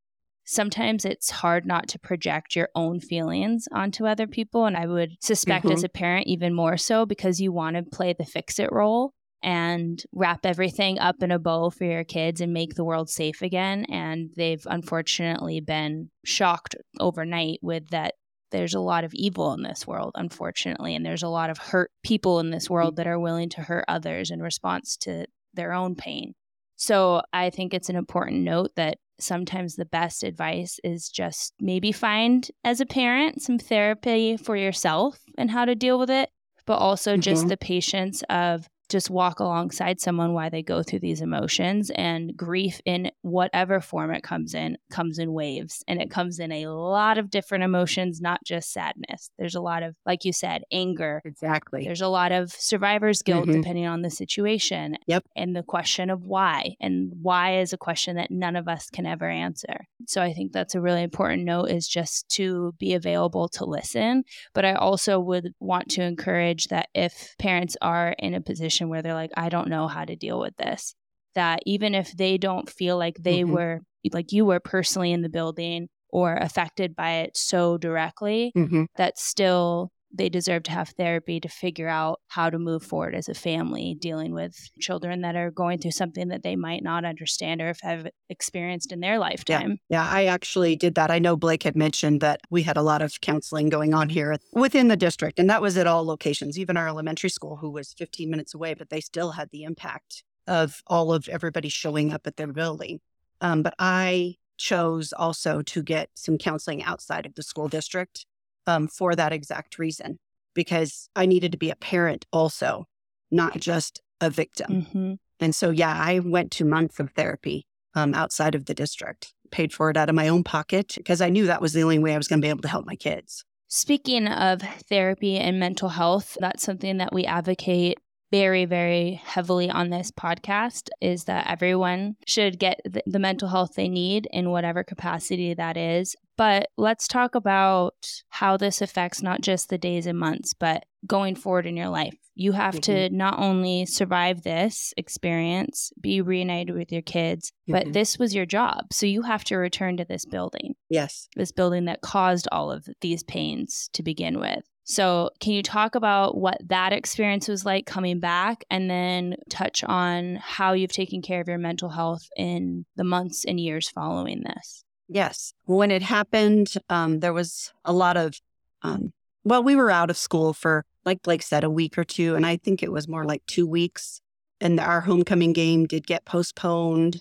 sometimes 0.44 1.06
it's 1.06 1.30
hard 1.30 1.64
not 1.64 1.88
to 1.88 1.98
project 1.98 2.54
your 2.54 2.68
own 2.74 3.00
feelings 3.00 3.66
onto 3.72 4.06
other 4.06 4.26
people 4.26 4.66
and 4.66 4.76
I 4.76 4.84
would 4.84 5.16
suspect 5.22 5.64
mm-hmm. 5.64 5.72
as 5.72 5.82
a 5.82 5.88
parent 5.88 6.26
even 6.26 6.52
more 6.52 6.76
so 6.76 7.06
because 7.06 7.40
you 7.40 7.52
want 7.52 7.76
to 7.76 7.84
play 7.84 8.12
the 8.12 8.26
fix 8.26 8.58
it 8.58 8.70
role 8.70 9.14
and 9.42 10.02
wrap 10.12 10.44
everything 10.44 10.98
up 10.98 11.22
in 11.22 11.30
a 11.30 11.38
bow 11.38 11.70
for 11.70 11.84
your 11.84 12.04
kids 12.04 12.42
and 12.42 12.52
make 12.52 12.74
the 12.74 12.84
world 12.84 13.08
safe 13.08 13.40
again. 13.40 13.86
And 13.88 14.28
they've 14.36 14.64
unfortunately 14.66 15.60
been 15.60 16.10
shocked 16.22 16.76
overnight 17.00 17.60
with 17.62 17.88
that 17.88 18.14
there's 18.52 18.74
a 18.74 18.80
lot 18.80 19.02
of 19.02 19.12
evil 19.14 19.52
in 19.54 19.62
this 19.62 19.86
world, 19.86 20.12
unfortunately. 20.14 20.94
And 20.94 21.04
there's 21.04 21.24
a 21.24 21.28
lot 21.28 21.50
of 21.50 21.58
hurt 21.58 21.90
people 22.04 22.38
in 22.38 22.50
this 22.50 22.70
world 22.70 22.96
that 22.96 23.08
are 23.08 23.18
willing 23.18 23.48
to 23.50 23.62
hurt 23.62 23.84
others 23.88 24.30
in 24.30 24.40
response 24.40 24.96
to 24.98 25.26
their 25.54 25.72
own 25.72 25.96
pain. 25.96 26.34
So 26.76 27.22
I 27.32 27.50
think 27.50 27.74
it's 27.74 27.88
an 27.88 27.96
important 27.96 28.42
note 28.42 28.70
that 28.76 28.98
sometimes 29.18 29.76
the 29.76 29.84
best 29.84 30.22
advice 30.22 30.78
is 30.84 31.08
just 31.08 31.54
maybe 31.60 31.92
find 31.92 32.48
as 32.64 32.80
a 32.80 32.86
parent 32.86 33.42
some 33.42 33.58
therapy 33.58 34.36
for 34.36 34.56
yourself 34.56 35.18
and 35.38 35.50
how 35.50 35.64
to 35.64 35.74
deal 35.74 35.98
with 35.98 36.10
it, 36.10 36.30
but 36.66 36.76
also 36.76 37.12
mm-hmm. 37.12 37.20
just 37.20 37.48
the 37.48 37.56
patience 37.56 38.22
of 38.30 38.68
just 38.92 39.10
walk 39.10 39.40
alongside 39.40 40.00
someone 40.00 40.34
while 40.34 40.50
they 40.50 40.62
go 40.62 40.82
through 40.82 41.00
these 41.00 41.20
emotions 41.20 41.90
and 41.96 42.36
grief 42.36 42.80
in 42.84 43.10
whatever 43.22 43.80
form 43.80 44.12
it 44.12 44.22
comes 44.22 44.54
in 44.54 44.76
comes 44.90 45.18
in 45.18 45.32
waves 45.32 45.82
and 45.88 46.00
it 46.00 46.10
comes 46.10 46.38
in 46.38 46.52
a 46.52 46.66
lot 46.66 47.18
of 47.18 47.30
different 47.30 47.64
emotions 47.64 48.20
not 48.20 48.40
just 48.44 48.72
sadness. 48.72 49.30
There's 49.38 49.54
a 49.54 49.60
lot 49.60 49.82
of 49.82 49.96
like 50.06 50.24
you 50.24 50.32
said 50.32 50.62
anger. 50.70 51.22
Exactly. 51.24 51.84
There's 51.84 52.02
a 52.02 52.08
lot 52.08 52.30
of 52.30 52.52
survivor's 52.52 53.22
guilt 53.22 53.46
mm-hmm. 53.46 53.60
depending 53.60 53.86
on 53.86 54.02
the 54.02 54.10
situation 54.10 54.96
yep. 55.06 55.24
and 55.34 55.56
the 55.56 55.62
question 55.62 56.10
of 56.10 56.24
why 56.24 56.76
and 56.80 57.12
why 57.20 57.58
is 57.58 57.72
a 57.72 57.78
question 57.78 58.16
that 58.16 58.30
none 58.30 58.56
of 58.56 58.68
us 58.68 58.90
can 58.90 59.06
ever 59.06 59.28
answer. 59.28 59.86
So 60.06 60.20
I 60.20 60.32
think 60.32 60.52
that's 60.52 60.74
a 60.74 60.80
really 60.80 61.02
important 61.02 61.44
note 61.44 61.70
is 61.70 61.88
just 61.88 62.28
to 62.30 62.74
be 62.78 62.92
available 62.94 63.48
to 63.50 63.64
listen. 63.64 64.24
But 64.52 64.64
I 64.64 64.74
also 64.74 65.18
would 65.18 65.54
want 65.60 65.88
to 65.90 66.02
encourage 66.02 66.68
that 66.68 66.88
if 66.94 67.34
parents 67.38 67.76
are 67.80 68.14
in 68.18 68.34
a 68.34 68.40
position 68.40 68.81
where 68.88 69.02
they're 69.02 69.14
like, 69.14 69.32
I 69.36 69.48
don't 69.48 69.68
know 69.68 69.88
how 69.88 70.04
to 70.04 70.16
deal 70.16 70.38
with 70.38 70.56
this, 70.56 70.94
that 71.34 71.60
even 71.66 71.94
if 71.94 72.12
they 72.12 72.38
don't 72.38 72.68
feel 72.68 72.98
like 72.98 73.16
they 73.18 73.40
mm-hmm. 73.40 73.52
were, 73.52 73.80
like 74.12 74.32
you 74.32 74.44
were 74.44 74.60
personally 74.60 75.12
in 75.12 75.22
the 75.22 75.28
building 75.28 75.88
or 76.08 76.34
affected 76.34 76.94
by 76.94 77.20
it 77.20 77.36
so 77.36 77.78
directly, 77.78 78.52
mm-hmm. 78.56 78.84
that 78.96 79.18
still 79.18 79.90
they 80.12 80.28
deserve 80.28 80.62
to 80.64 80.70
have 80.70 80.90
therapy 80.90 81.40
to 81.40 81.48
figure 81.48 81.88
out 81.88 82.20
how 82.28 82.50
to 82.50 82.58
move 82.58 82.82
forward 82.82 83.14
as 83.14 83.28
a 83.28 83.34
family 83.34 83.96
dealing 83.98 84.34
with 84.34 84.54
children 84.78 85.22
that 85.22 85.36
are 85.36 85.50
going 85.50 85.78
through 85.78 85.92
something 85.92 86.28
that 86.28 86.42
they 86.42 86.56
might 86.56 86.82
not 86.82 87.04
understand 87.04 87.60
or 87.60 87.74
have 87.82 88.08
experienced 88.28 88.92
in 88.92 89.00
their 89.00 89.18
lifetime. 89.18 89.78
Yeah. 89.88 90.04
yeah, 90.04 90.10
I 90.10 90.26
actually 90.26 90.76
did 90.76 90.94
that. 90.96 91.10
I 91.10 91.18
know 91.18 91.36
Blake 91.36 91.62
had 91.62 91.76
mentioned 91.76 92.20
that 92.20 92.40
we 92.50 92.62
had 92.62 92.76
a 92.76 92.82
lot 92.82 93.02
of 93.02 93.20
counseling 93.20 93.68
going 93.68 93.94
on 93.94 94.08
here 94.08 94.36
within 94.52 94.88
the 94.88 94.96
district, 94.96 95.38
and 95.38 95.48
that 95.48 95.62
was 95.62 95.76
at 95.76 95.86
all 95.86 96.04
locations, 96.04 96.58
even 96.58 96.76
our 96.76 96.88
elementary 96.88 97.30
school, 97.30 97.56
who 97.56 97.70
was 97.70 97.94
15 97.96 98.30
minutes 98.30 98.54
away, 98.54 98.74
but 98.74 98.90
they 98.90 99.00
still 99.00 99.32
had 99.32 99.50
the 99.50 99.64
impact 99.64 100.24
of 100.46 100.82
all 100.86 101.12
of 101.12 101.28
everybody 101.28 101.68
showing 101.68 102.12
up 102.12 102.26
at 102.26 102.36
their 102.36 102.52
building. 102.52 103.00
Um, 103.40 103.62
but 103.62 103.74
I 103.78 104.36
chose 104.58 105.12
also 105.12 105.62
to 105.62 105.82
get 105.82 106.10
some 106.14 106.38
counseling 106.38 106.82
outside 106.82 107.26
of 107.26 107.34
the 107.34 107.42
school 107.42 107.68
district 107.68 108.26
um, 108.66 108.88
for 108.88 109.14
that 109.14 109.32
exact 109.32 109.78
reason, 109.78 110.18
because 110.54 111.08
I 111.16 111.26
needed 111.26 111.52
to 111.52 111.58
be 111.58 111.70
a 111.70 111.76
parent 111.76 112.26
also, 112.32 112.86
not 113.30 113.58
just 113.58 114.00
a 114.20 114.30
victim. 114.30 114.82
Mm-hmm. 114.82 115.14
And 115.40 115.54
so, 115.54 115.70
yeah, 115.70 115.96
I 115.98 116.20
went 116.20 116.52
to 116.52 116.64
months 116.64 117.00
of 117.00 117.10
therapy 117.10 117.66
um, 117.94 118.14
outside 118.14 118.54
of 118.54 118.66
the 118.66 118.74
district, 118.74 119.34
paid 119.50 119.72
for 119.72 119.90
it 119.90 119.96
out 119.96 120.08
of 120.08 120.14
my 120.14 120.28
own 120.28 120.44
pocket 120.44 120.94
because 120.96 121.20
I 121.20 121.30
knew 121.30 121.46
that 121.46 121.60
was 121.60 121.72
the 121.72 121.82
only 121.82 121.98
way 121.98 122.14
I 122.14 122.16
was 122.16 122.28
going 122.28 122.40
to 122.40 122.44
be 122.44 122.50
able 122.50 122.62
to 122.62 122.68
help 122.68 122.86
my 122.86 122.96
kids. 122.96 123.44
Speaking 123.68 124.28
of 124.28 124.60
therapy 124.88 125.38
and 125.38 125.58
mental 125.58 125.88
health, 125.88 126.36
that's 126.40 126.62
something 126.62 126.98
that 126.98 127.12
we 127.12 127.24
advocate 127.24 127.98
very, 128.32 128.64
very 128.64 129.20
heavily 129.22 129.70
on 129.70 129.90
this 129.90 130.10
podcast 130.10 130.88
is 131.02 131.24
that 131.24 131.48
everyone 131.48 132.16
should 132.26 132.58
get 132.58 132.80
the, 132.84 133.18
mental 133.18 133.48
health 133.48 133.74
they 133.76 133.88
need 133.88 134.26
in 134.32 134.50
whatever 134.50 134.82
capacity 134.82 135.52
that 135.54 135.76
is. 135.76 136.16
But 136.38 136.68
let's 136.78 137.06
talk 137.06 137.34
about 137.34 137.94
how 138.30 138.56
this 138.56 138.80
affects 138.80 139.22
not 139.22 139.42
just 139.42 139.68
the 139.68 139.76
days 139.76 140.06
and 140.06 140.18
months, 140.18 140.54
but 140.54 140.84
going 141.06 141.36
forward 141.36 141.66
in 141.66 141.76
your 141.76 141.90
life. 141.90 142.16
You 142.34 142.52
have 142.52 142.76
mm-hmm. 142.76 143.10
to 143.10 143.10
not 143.10 143.38
only 143.38 143.84
survive 143.84 144.42
this 144.42 144.94
experience, 144.96 145.92
be 146.00 146.22
reunited 146.22 146.74
with 146.74 146.90
your 146.90 147.02
kids, 147.02 147.52
mm-hmm. 147.68 147.72
but 147.72 147.92
this 147.92 148.18
was 148.18 148.34
your 148.34 148.46
job. 148.46 148.94
So 148.94 149.04
you 149.04 149.22
have 149.22 149.44
to 149.44 149.56
return 149.56 149.98
to 149.98 150.06
this 150.06 150.24
building. 150.24 150.74
Yes. 150.88 151.28
This 151.36 151.52
building 151.52 151.84
that 151.84 152.00
caused 152.00 152.48
all 152.50 152.72
of 152.72 152.88
these 153.02 153.22
pains 153.22 153.90
to 153.92 154.02
begin 154.02 154.40
with. 154.40 154.64
So, 154.84 155.30
can 155.38 155.52
you 155.52 155.62
talk 155.62 155.94
about 155.94 156.36
what 156.36 156.58
that 156.66 156.92
experience 156.92 157.46
was 157.46 157.64
like 157.64 157.86
coming 157.86 158.18
back 158.18 158.64
and 158.68 158.90
then 158.90 159.36
touch 159.48 159.84
on 159.84 160.36
how 160.36 160.72
you've 160.72 160.92
taken 160.92 161.22
care 161.22 161.40
of 161.40 161.48
your 161.48 161.58
mental 161.58 161.88
health 161.88 162.28
in 162.36 162.84
the 162.96 163.04
months 163.04 163.44
and 163.44 163.60
years 163.60 163.88
following 163.88 164.42
this? 164.42 164.84
Yes. 165.08 165.52
When 165.66 165.90
it 165.90 166.02
happened, 166.02 166.74
um, 166.88 167.20
there 167.20 167.32
was 167.32 167.72
a 167.84 167.92
lot 167.92 168.16
of, 168.16 168.40
um, 168.82 169.12
well, 169.44 169.62
we 169.62 169.76
were 169.76 169.90
out 169.90 170.10
of 170.10 170.16
school 170.16 170.52
for, 170.52 170.84
like 171.04 171.22
Blake 171.22 171.42
said, 171.42 171.64
a 171.64 171.70
week 171.70 171.96
or 171.96 172.04
two. 172.04 172.34
And 172.34 172.44
I 172.44 172.56
think 172.56 172.82
it 172.82 172.90
was 172.90 173.06
more 173.06 173.24
like 173.24 173.44
two 173.46 173.66
weeks. 173.66 174.20
And 174.60 174.80
our 174.80 175.02
homecoming 175.02 175.52
game 175.52 175.86
did 175.86 176.06
get 176.06 176.24
postponed. 176.24 177.20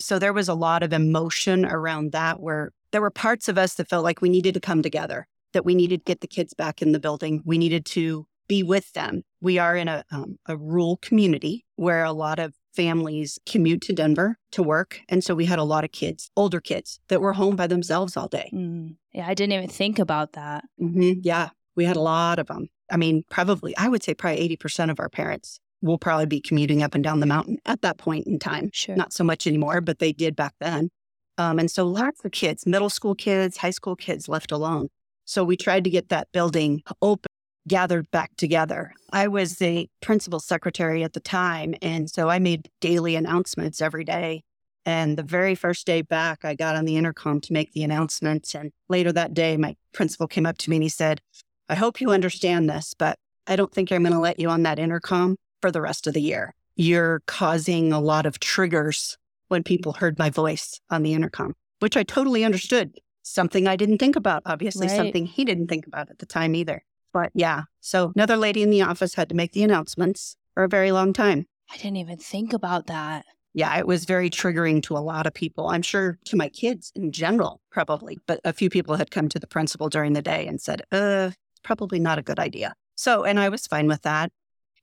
So 0.00 0.18
there 0.18 0.32
was 0.32 0.48
a 0.48 0.54
lot 0.54 0.82
of 0.82 0.92
emotion 0.92 1.64
around 1.64 2.12
that 2.12 2.40
where 2.40 2.72
there 2.90 3.00
were 3.00 3.10
parts 3.10 3.48
of 3.48 3.56
us 3.56 3.74
that 3.74 3.88
felt 3.88 4.04
like 4.04 4.20
we 4.20 4.28
needed 4.28 4.54
to 4.54 4.60
come 4.60 4.82
together 4.82 5.26
that 5.52 5.64
we 5.64 5.74
needed 5.74 6.00
to 6.00 6.04
get 6.04 6.20
the 6.20 6.26
kids 6.26 6.54
back 6.54 6.82
in 6.82 6.92
the 6.92 7.00
building. 7.00 7.42
We 7.44 7.58
needed 7.58 7.84
to 7.86 8.26
be 8.48 8.62
with 8.62 8.92
them. 8.92 9.22
We 9.40 9.58
are 9.58 9.76
in 9.76 9.88
a, 9.88 10.04
um, 10.10 10.38
a 10.46 10.56
rural 10.56 10.96
community 10.96 11.64
where 11.76 12.04
a 12.04 12.12
lot 12.12 12.38
of 12.38 12.54
families 12.74 13.38
commute 13.46 13.82
to 13.82 13.92
Denver 13.92 14.38
to 14.52 14.62
work. 14.62 15.00
And 15.08 15.22
so 15.22 15.34
we 15.34 15.46
had 15.46 15.58
a 15.58 15.64
lot 15.64 15.84
of 15.84 15.92
kids, 15.92 16.30
older 16.36 16.60
kids, 16.60 17.00
that 17.08 17.20
were 17.20 17.32
home 17.32 17.56
by 17.56 17.66
themselves 17.66 18.16
all 18.16 18.28
day. 18.28 18.50
Mm. 18.52 18.96
Yeah, 19.12 19.26
I 19.26 19.34
didn't 19.34 19.52
even 19.52 19.68
think 19.68 19.98
about 19.98 20.32
that. 20.32 20.64
Mm-hmm. 20.80 21.20
Yeah, 21.22 21.50
we 21.76 21.84
had 21.84 21.96
a 21.96 22.00
lot 22.00 22.38
of 22.38 22.46
them. 22.48 22.68
I 22.90 22.96
mean, 22.96 23.24
probably, 23.30 23.76
I 23.76 23.88
would 23.88 24.02
say 24.02 24.14
probably 24.14 24.56
80% 24.56 24.90
of 24.90 24.98
our 25.00 25.08
parents 25.08 25.60
will 25.82 25.98
probably 25.98 26.26
be 26.26 26.40
commuting 26.40 26.82
up 26.82 26.94
and 26.94 27.02
down 27.02 27.20
the 27.20 27.26
mountain 27.26 27.58
at 27.66 27.82
that 27.82 27.98
point 27.98 28.26
in 28.26 28.38
time. 28.38 28.70
Sure. 28.72 28.96
Not 28.96 29.12
so 29.12 29.24
much 29.24 29.46
anymore, 29.46 29.80
but 29.80 29.98
they 29.98 30.12
did 30.12 30.36
back 30.36 30.54
then. 30.60 30.90
Um, 31.38 31.58
and 31.58 31.70
so 31.70 31.86
lots 31.86 32.24
of 32.24 32.32
kids, 32.32 32.66
middle 32.66 32.90
school 32.90 33.14
kids, 33.14 33.56
high 33.58 33.70
school 33.70 33.96
kids 33.96 34.28
left 34.28 34.52
alone. 34.52 34.88
So 35.30 35.44
we 35.44 35.56
tried 35.56 35.84
to 35.84 35.90
get 35.90 36.08
that 36.08 36.26
building 36.32 36.82
open, 37.00 37.30
gathered 37.68 38.10
back 38.10 38.34
together. 38.36 38.92
I 39.12 39.28
was 39.28 39.58
the 39.58 39.88
principal 40.02 40.40
secretary 40.40 41.04
at 41.04 41.12
the 41.12 41.20
time. 41.20 41.76
And 41.80 42.10
so 42.10 42.28
I 42.28 42.40
made 42.40 42.68
daily 42.80 43.14
announcements 43.14 43.80
every 43.80 44.02
day. 44.02 44.42
And 44.84 45.16
the 45.16 45.22
very 45.22 45.54
first 45.54 45.86
day 45.86 46.02
back, 46.02 46.44
I 46.44 46.56
got 46.56 46.74
on 46.74 46.84
the 46.84 46.96
intercom 46.96 47.40
to 47.42 47.52
make 47.52 47.74
the 47.74 47.84
announcements. 47.84 48.56
And 48.56 48.72
later 48.88 49.12
that 49.12 49.32
day, 49.32 49.56
my 49.56 49.76
principal 49.92 50.26
came 50.26 50.46
up 50.46 50.58
to 50.58 50.70
me 50.70 50.78
and 50.78 50.82
he 50.82 50.88
said, 50.88 51.20
I 51.68 51.76
hope 51.76 52.00
you 52.00 52.10
understand 52.10 52.68
this, 52.68 52.92
but 52.98 53.16
I 53.46 53.54
don't 53.54 53.72
think 53.72 53.92
I'm 53.92 54.02
going 54.02 54.12
to 54.12 54.18
let 54.18 54.40
you 54.40 54.48
on 54.48 54.64
that 54.64 54.80
intercom 54.80 55.36
for 55.62 55.70
the 55.70 55.80
rest 55.80 56.08
of 56.08 56.14
the 56.14 56.20
year. 56.20 56.54
You're 56.74 57.22
causing 57.26 57.92
a 57.92 58.00
lot 58.00 58.26
of 58.26 58.40
triggers 58.40 59.16
when 59.46 59.62
people 59.62 59.92
heard 59.92 60.18
my 60.18 60.28
voice 60.28 60.80
on 60.90 61.04
the 61.04 61.12
intercom, 61.12 61.54
which 61.78 61.96
I 61.96 62.02
totally 62.02 62.42
understood 62.42 62.98
something 63.30 63.66
I 63.66 63.76
didn't 63.76 63.98
think 63.98 64.16
about, 64.16 64.42
obviously, 64.46 64.86
right. 64.86 64.96
something 64.96 65.26
he 65.26 65.44
didn't 65.44 65.68
think 65.68 65.86
about 65.86 66.10
at 66.10 66.18
the 66.18 66.26
time 66.26 66.54
either. 66.54 66.84
But 67.12 67.30
yeah, 67.34 67.64
so 67.80 68.12
another 68.14 68.36
lady 68.36 68.62
in 68.62 68.70
the 68.70 68.82
office 68.82 69.14
had 69.14 69.28
to 69.30 69.34
make 69.34 69.52
the 69.52 69.62
announcements 69.62 70.36
for 70.54 70.64
a 70.64 70.68
very 70.68 70.92
long 70.92 71.12
time. 71.12 71.46
I 71.72 71.76
didn't 71.76 71.96
even 71.96 72.18
think 72.18 72.52
about 72.52 72.86
that. 72.86 73.24
Yeah, 73.52 73.76
it 73.78 73.86
was 73.86 74.04
very 74.04 74.30
triggering 74.30 74.82
to 74.84 74.96
a 74.96 74.98
lot 74.98 75.26
of 75.26 75.34
people. 75.34 75.68
I'm 75.68 75.82
sure 75.82 76.18
to 76.26 76.36
my 76.36 76.48
kids 76.48 76.92
in 76.94 77.10
general, 77.10 77.60
probably. 77.70 78.18
But 78.26 78.40
a 78.44 78.52
few 78.52 78.70
people 78.70 78.96
had 78.96 79.10
come 79.10 79.28
to 79.28 79.40
the 79.40 79.46
principal 79.46 79.88
during 79.88 80.12
the 80.12 80.22
day 80.22 80.46
and 80.46 80.60
said, 80.60 80.82
uh, 80.92 81.30
probably 81.64 81.98
not 81.98 82.18
a 82.18 82.22
good 82.22 82.38
idea. 82.38 82.74
So, 82.94 83.24
and 83.24 83.40
I 83.40 83.48
was 83.48 83.66
fine 83.66 83.88
with 83.88 84.02
that. 84.02 84.30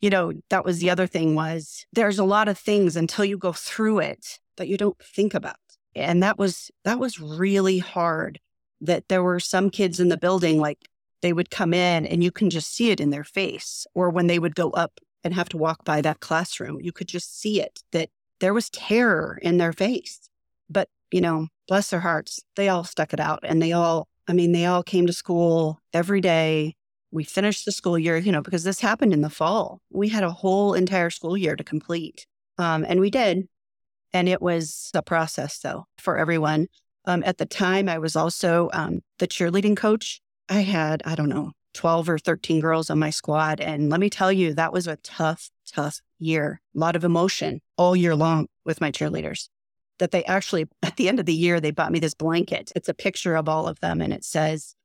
You 0.02 0.10
know, 0.10 0.34
that 0.50 0.66
was 0.66 0.80
the 0.80 0.90
other 0.90 1.08
thing 1.08 1.34
was 1.34 1.86
there's 1.94 2.20
a 2.20 2.26
lot 2.26 2.48
of 2.48 2.58
things 2.58 2.96
until 2.96 3.26
you 3.26 3.38
go 3.38 3.54
through 3.54 4.00
it 4.00 4.40
that 4.58 4.68
you 4.68 4.78
don't 4.78 5.00
think 5.00 5.34
about 5.34 5.56
and 5.98 6.24
that 6.24 6.38
was 6.38 6.72
that 6.84 7.00
was 7.00 7.20
really 7.20 7.80
hard 7.80 8.40
that 8.82 9.08
there 9.10 9.24
were 9.24 9.40
some 9.40 9.70
kids 9.70 10.00
in 10.00 10.10
the 10.10 10.18
building 10.18 10.60
like 10.60 10.88
they 11.22 11.34
would 11.34 11.50
come 11.50 11.74
in 11.74 12.06
and 12.06 12.24
you 12.24 12.32
can 12.32 12.50
just 12.50 12.74
see 12.74 12.92
it 12.92 13.00
in 13.00 13.10
their 13.10 13.24
face 13.24 13.88
or 13.96 14.10
when 14.10 14.28
they 14.28 14.40
would 14.40 14.56
go 14.56 14.70
up 14.72 15.00
and 15.24 15.34
have 15.34 15.50
to 15.50 15.58
walk 15.58 15.84
by 15.84 16.02
that 16.02 16.20
classroom 16.20 16.80
you 16.82 16.92
could 16.92 17.08
just 17.08 17.40
see 17.40 17.62
it 17.62 17.80
that 17.92 18.10
there 18.40 18.54
was 18.54 18.70
terror 18.70 19.40
in 19.42 19.58
their 19.58 19.74
face. 19.74 20.30
But 20.70 20.90
you 21.12 21.22
know 21.22 21.48
bless 21.68 21.90
their 21.90 22.02
hearts 22.02 22.40
they 22.56 22.70
all 22.70 22.84
stuck 22.84 23.14
it 23.14 23.20
out 23.20 23.40
and 23.44 23.62
they 23.62 23.72
all 23.72 24.08
i 24.28 24.34
mean 24.34 24.52
they 24.52 24.66
all 24.66 24.84
came 24.84 25.08
to 25.08 25.14
school 25.14 25.80
every 25.94 26.22
day. 26.22 26.76
We 27.12 27.24
finished 27.24 27.66
the 27.66 27.72
school 27.72 27.98
year 27.98 28.18
you 28.18 28.32
know 28.32 28.42
because 28.42 28.64
this 28.64 28.82
happened 28.82 29.14
in 29.14 29.22
the 29.22 29.30
fall. 29.30 29.82
We 29.90 30.10
had 30.10 30.24
a 30.24 30.32
whole 30.32 30.74
entire 30.74 31.10
school 31.10 31.38
year 31.38 31.56
to 31.56 31.64
complete 31.64 32.28
um, 32.58 32.86
and 32.88 33.00
we 33.00 33.10
did 33.10 33.48
and 34.14 34.30
it 34.30 34.42
was 34.42 34.92
a 34.94 35.02
process, 35.02 35.60
though, 35.60 35.86
for 35.98 36.18
everyone. 36.18 36.68
Um, 37.06 37.24
at 37.26 37.38
the 37.38 37.46
time, 37.46 37.88
I 37.88 37.98
was 37.98 38.16
also 38.16 38.70
um, 38.74 39.00
the 39.20 39.28
cheerleading 39.28 39.78
coach. 39.78 40.22
I 40.50 40.62
had, 40.62 41.02
I 41.06 41.16
don't 41.16 41.30
know, 41.30 41.52
12 41.74 42.10
or 42.10 42.18
13 42.18 42.60
girls 42.60 42.90
on 42.90 43.00
my 43.00 43.10
squad. 43.10 43.62
And 43.62 43.90
let 43.90 44.00
me 44.00 44.10
tell 44.10 44.32
you, 44.32 44.54
that 44.54 44.74
was 44.74 44.88
a 44.88 44.98
tough, 44.98 45.50
tough 45.72 46.02
year. 46.20 46.62
A 46.76 46.80
lot 46.80 46.96
of 46.96 47.04
emotion 47.04 47.62
all 47.78 47.96
year 47.96 48.16
long 48.16 48.48
with 48.66 48.82
my 48.82 48.92
cheerleaders. 48.92 49.50
That 50.00 50.12
they 50.12 50.24
actually, 50.26 50.68
at 50.84 50.96
the 50.98 51.08
end 51.08 51.20
of 51.20 51.26
the 51.26 51.34
year, 51.34 51.60
they 51.60 51.72
bought 51.72 51.92
me 51.92 52.00
this 52.00 52.14
blanket. 52.14 52.72
It's 52.76 52.90
a 52.90 52.94
picture 52.94 53.36
of 53.36 53.48
all 53.48 53.68
of 53.68 53.80
them 53.80 54.02
and 54.02 54.12
it 54.12 54.24
says, 54.24 54.76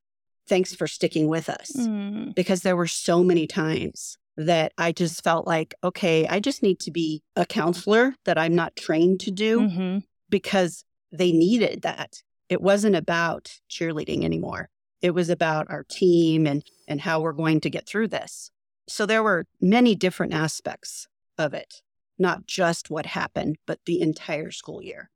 Thanks 0.45 0.75
for 0.75 0.87
sticking 0.87 1.29
with 1.29 1.47
us. 1.49 1.71
Mm. 1.71 2.35
Because 2.35 2.61
there 2.61 2.75
were 2.75 2.87
so 2.87 3.23
many 3.23 3.47
times 3.47 4.17
that 4.37 4.73
I 4.77 4.91
just 4.91 5.23
felt 5.23 5.45
like, 5.45 5.75
okay, 5.83 6.27
I 6.27 6.39
just 6.39 6.63
need 6.63 6.79
to 6.81 6.91
be 6.91 7.21
a 7.35 7.45
counselor 7.45 8.15
that 8.25 8.37
I'm 8.37 8.55
not 8.55 8.75
trained 8.75 9.19
to 9.21 9.31
do 9.31 9.59
mm-hmm. 9.59 9.97
because 10.29 10.85
they 11.11 11.31
needed 11.31 11.83
that. 11.83 12.23
It 12.49 12.61
wasn't 12.61 12.95
about 12.95 13.51
cheerleading 13.69 14.23
anymore. 14.23 14.69
It 15.01 15.11
was 15.11 15.29
about 15.29 15.69
our 15.69 15.83
team 15.83 16.47
and, 16.47 16.63
and 16.87 17.01
how 17.01 17.21
we're 17.21 17.33
going 17.33 17.61
to 17.61 17.69
get 17.69 17.87
through 17.87 18.07
this. 18.07 18.51
So 18.87 19.05
there 19.05 19.23
were 19.23 19.45
many 19.61 19.95
different 19.95 20.33
aspects 20.33 21.07
of 21.37 21.53
it, 21.53 21.81
not 22.17 22.45
just 22.45 22.89
what 22.89 23.05
happened, 23.05 23.57
but 23.65 23.79
the 23.85 24.01
entire 24.01 24.51
school 24.51 24.81
year. 24.81 25.09